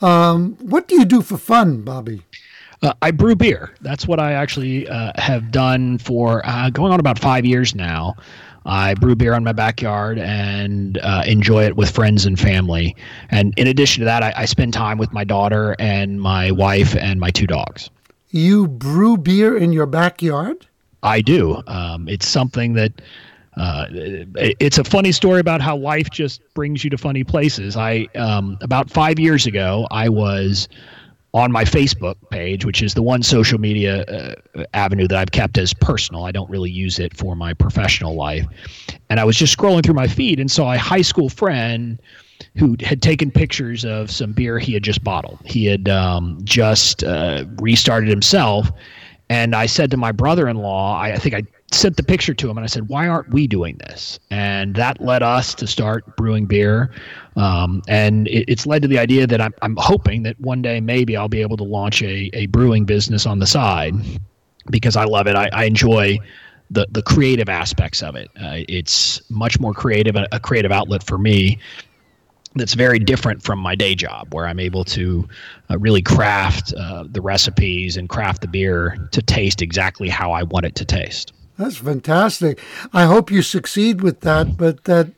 [0.00, 2.22] Um, what do you do for fun, Bobby?
[2.82, 3.72] Uh, I brew beer.
[3.80, 8.16] That's what I actually uh, have done for uh, going on about five years now.
[8.64, 12.94] I brew beer in my backyard and uh, enjoy it with friends and family.
[13.30, 16.96] And in addition to that, I, I, spend time with my daughter and my wife
[16.96, 17.90] and my two dogs.
[18.30, 20.66] You brew beer in your backyard?
[21.02, 21.62] I do.
[21.66, 22.92] Um, it's something that.
[23.54, 27.76] Uh, it's a funny story about how life just brings you to funny places.
[27.76, 30.70] I um, about five years ago, I was
[31.34, 35.56] on my Facebook page, which is the one social media uh, avenue that I've kept
[35.56, 36.24] as personal.
[36.24, 38.46] I don't really use it for my professional life.
[39.08, 41.98] And I was just scrolling through my feed and saw a high school friend
[42.56, 45.38] who had taken pictures of some beer he had just bottled.
[45.44, 48.70] He had um, just uh, restarted himself.
[49.30, 51.44] And I said to my brother in law, I, I think I
[51.74, 54.18] sent the picture to him and I said, why aren't we doing this?
[54.30, 56.90] And that led us to start brewing beer.
[57.36, 60.80] Um, and it, it's led to the idea that I'm, I'm hoping that one day
[60.80, 63.94] maybe I'll be able to launch a, a brewing business on the side
[64.70, 65.36] because I love it.
[65.36, 66.18] I, I enjoy
[66.70, 68.28] the, the creative aspects of it.
[68.36, 71.58] Uh, it's much more creative, a, a creative outlet for me
[72.54, 75.26] that's very different from my day job where I'm able to
[75.70, 80.42] uh, really craft uh, the recipes and craft the beer to taste exactly how I
[80.42, 81.32] want it to taste.
[81.58, 82.60] That's fantastic.
[82.92, 85.12] I hope you succeed with that, but that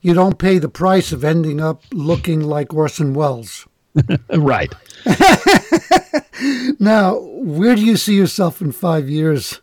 [0.00, 3.66] you don't pay the price of ending up looking like Orson Welles.
[4.34, 4.72] right.
[6.80, 9.60] now, where do you see yourself in five years?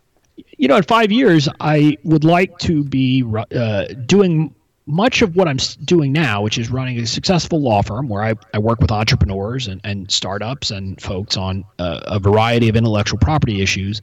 [0.58, 4.54] You know, in five years, I would like to be uh, doing
[4.88, 8.34] much of what I'm doing now, which is running a successful law firm where I,
[8.54, 13.18] I work with entrepreneurs and, and startups and folks on a, a variety of intellectual
[13.18, 14.00] property issues.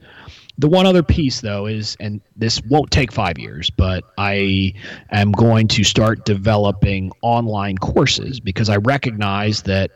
[0.58, 4.72] The one other piece, though, is, and this won't take five years, but I
[5.10, 9.90] am going to start developing online courses because I recognize that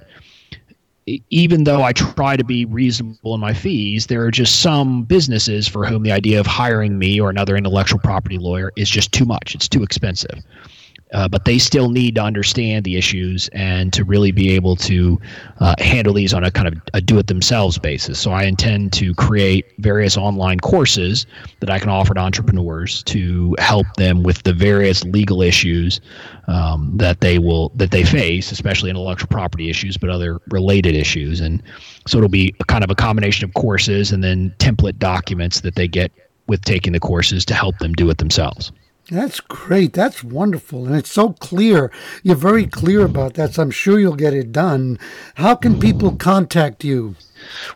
[1.30, 5.66] even though I try to be reasonable in my fees, there are just some businesses
[5.66, 9.24] for whom the idea of hiring me or another intellectual property lawyer is just too
[9.24, 9.54] much.
[9.54, 10.44] It's too expensive
[11.12, 15.20] uh, but they still need to understand the issues and to really be able to
[15.58, 18.18] uh, handle these on a kind of a do-it-themselves basis.
[18.20, 21.26] So I intend to create various online courses
[21.61, 26.00] that I can offer to entrepreneurs to help them with the various legal issues
[26.46, 31.40] um, that they will that they face, especially intellectual property issues, but other related issues.
[31.40, 31.62] And
[32.06, 35.88] so it'll be kind of a combination of courses and then template documents that they
[35.88, 36.12] get
[36.46, 38.72] with taking the courses to help them do it themselves.
[39.11, 39.92] That's great.
[39.92, 40.86] That's wonderful.
[40.86, 41.90] And it's so clear.
[42.22, 43.54] You're very clear about that.
[43.54, 44.98] So I'm sure you'll get it done.
[45.34, 47.16] How can people contact you?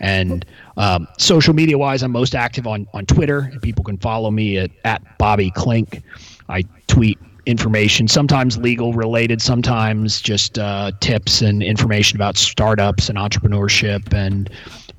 [0.00, 0.44] And
[0.76, 3.52] um, social media wise, I'm most active on, on Twitter.
[3.62, 6.02] People can follow me at, at Bobby Klinck.
[6.48, 13.18] I tweet information, sometimes legal related, sometimes just uh, tips and information about startups and
[13.18, 14.50] entrepreneurship and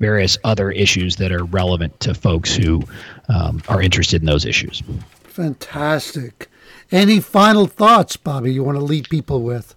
[0.02, 2.82] various other issues that are relevant to folks who
[3.28, 4.82] um, are interested in those issues.
[5.22, 6.50] Fantastic.
[6.90, 9.76] Any final thoughts, Bobby, you want to leave people with?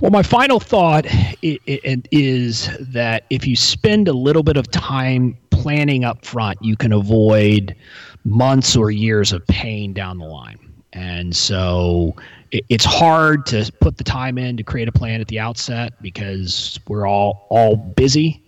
[0.00, 1.04] Well, my final thought
[1.42, 6.92] is that if you spend a little bit of time planning up front, you can
[6.92, 7.76] avoid
[8.24, 10.58] months or years of pain down the line.
[10.94, 12.16] And so
[12.50, 16.80] it's hard to put the time in to create a plan at the outset because
[16.88, 18.42] we're all all busy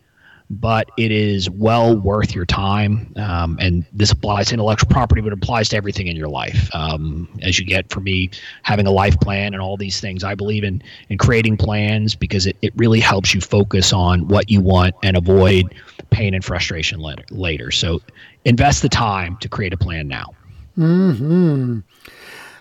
[0.53, 3.11] but it is well worth your time.
[3.16, 6.68] Um, and this applies to intellectual property, but it applies to everything in your life.
[6.74, 8.30] Um, as you get for me
[8.62, 12.46] having a life plan and all these things, I believe in in creating plans because
[12.46, 15.74] it, it really helps you focus on what you want and avoid
[16.11, 17.24] pain and frustration later.
[17.30, 17.70] later.
[17.70, 18.03] So
[18.44, 20.34] invest the time to create a plan now.
[20.74, 21.80] Hmm.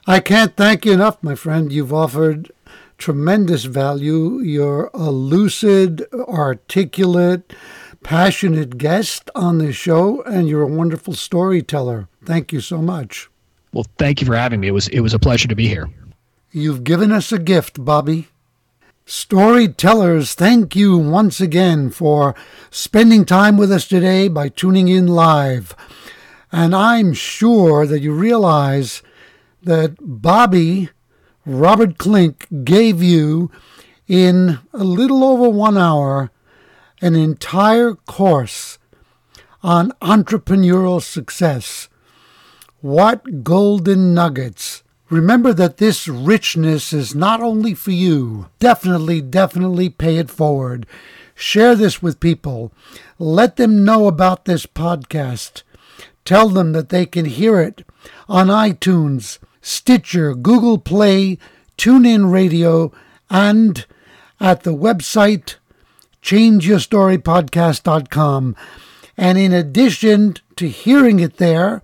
[0.07, 1.71] I can't thank you enough, my friend.
[1.71, 2.51] You've offered
[2.97, 4.39] tremendous value.
[4.39, 7.53] You're a lucid, articulate,
[8.03, 12.07] passionate guest on this show, and you're a wonderful storyteller.
[12.25, 13.29] Thank you so much.
[13.73, 14.67] Well, thank you for having me.
[14.67, 15.89] It was it was a pleasure to be here.
[16.51, 18.27] You've given us a gift, Bobby.
[19.05, 22.35] Storytellers, thank you once again for
[22.69, 25.75] spending time with us today by tuning in live.
[26.51, 29.01] And I'm sure that you realize
[29.63, 30.89] that Bobby
[31.45, 33.51] Robert Klinck gave you
[34.07, 36.30] in a little over one hour
[37.01, 38.77] an entire course
[39.63, 41.89] on entrepreneurial success.
[42.81, 44.83] What golden nuggets!
[45.09, 48.47] Remember that this richness is not only for you.
[48.59, 50.85] Definitely, definitely pay it forward.
[51.35, 52.71] Share this with people.
[53.19, 55.63] Let them know about this podcast.
[56.23, 57.83] Tell them that they can hear it
[58.29, 61.37] on iTunes, Stitcher, Google Play,
[61.77, 62.91] TuneIn Radio,
[63.29, 63.85] and
[64.39, 65.55] at the website
[66.21, 68.55] changeyourstorypodcast.com.
[69.17, 71.81] And in addition to hearing it there,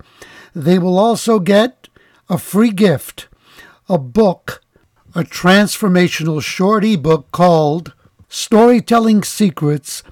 [0.54, 1.88] they will also get
[2.28, 3.28] a free gift,
[3.88, 4.62] a book,
[5.14, 7.92] a transformational short ebook called
[8.28, 10.02] Storytelling Secrets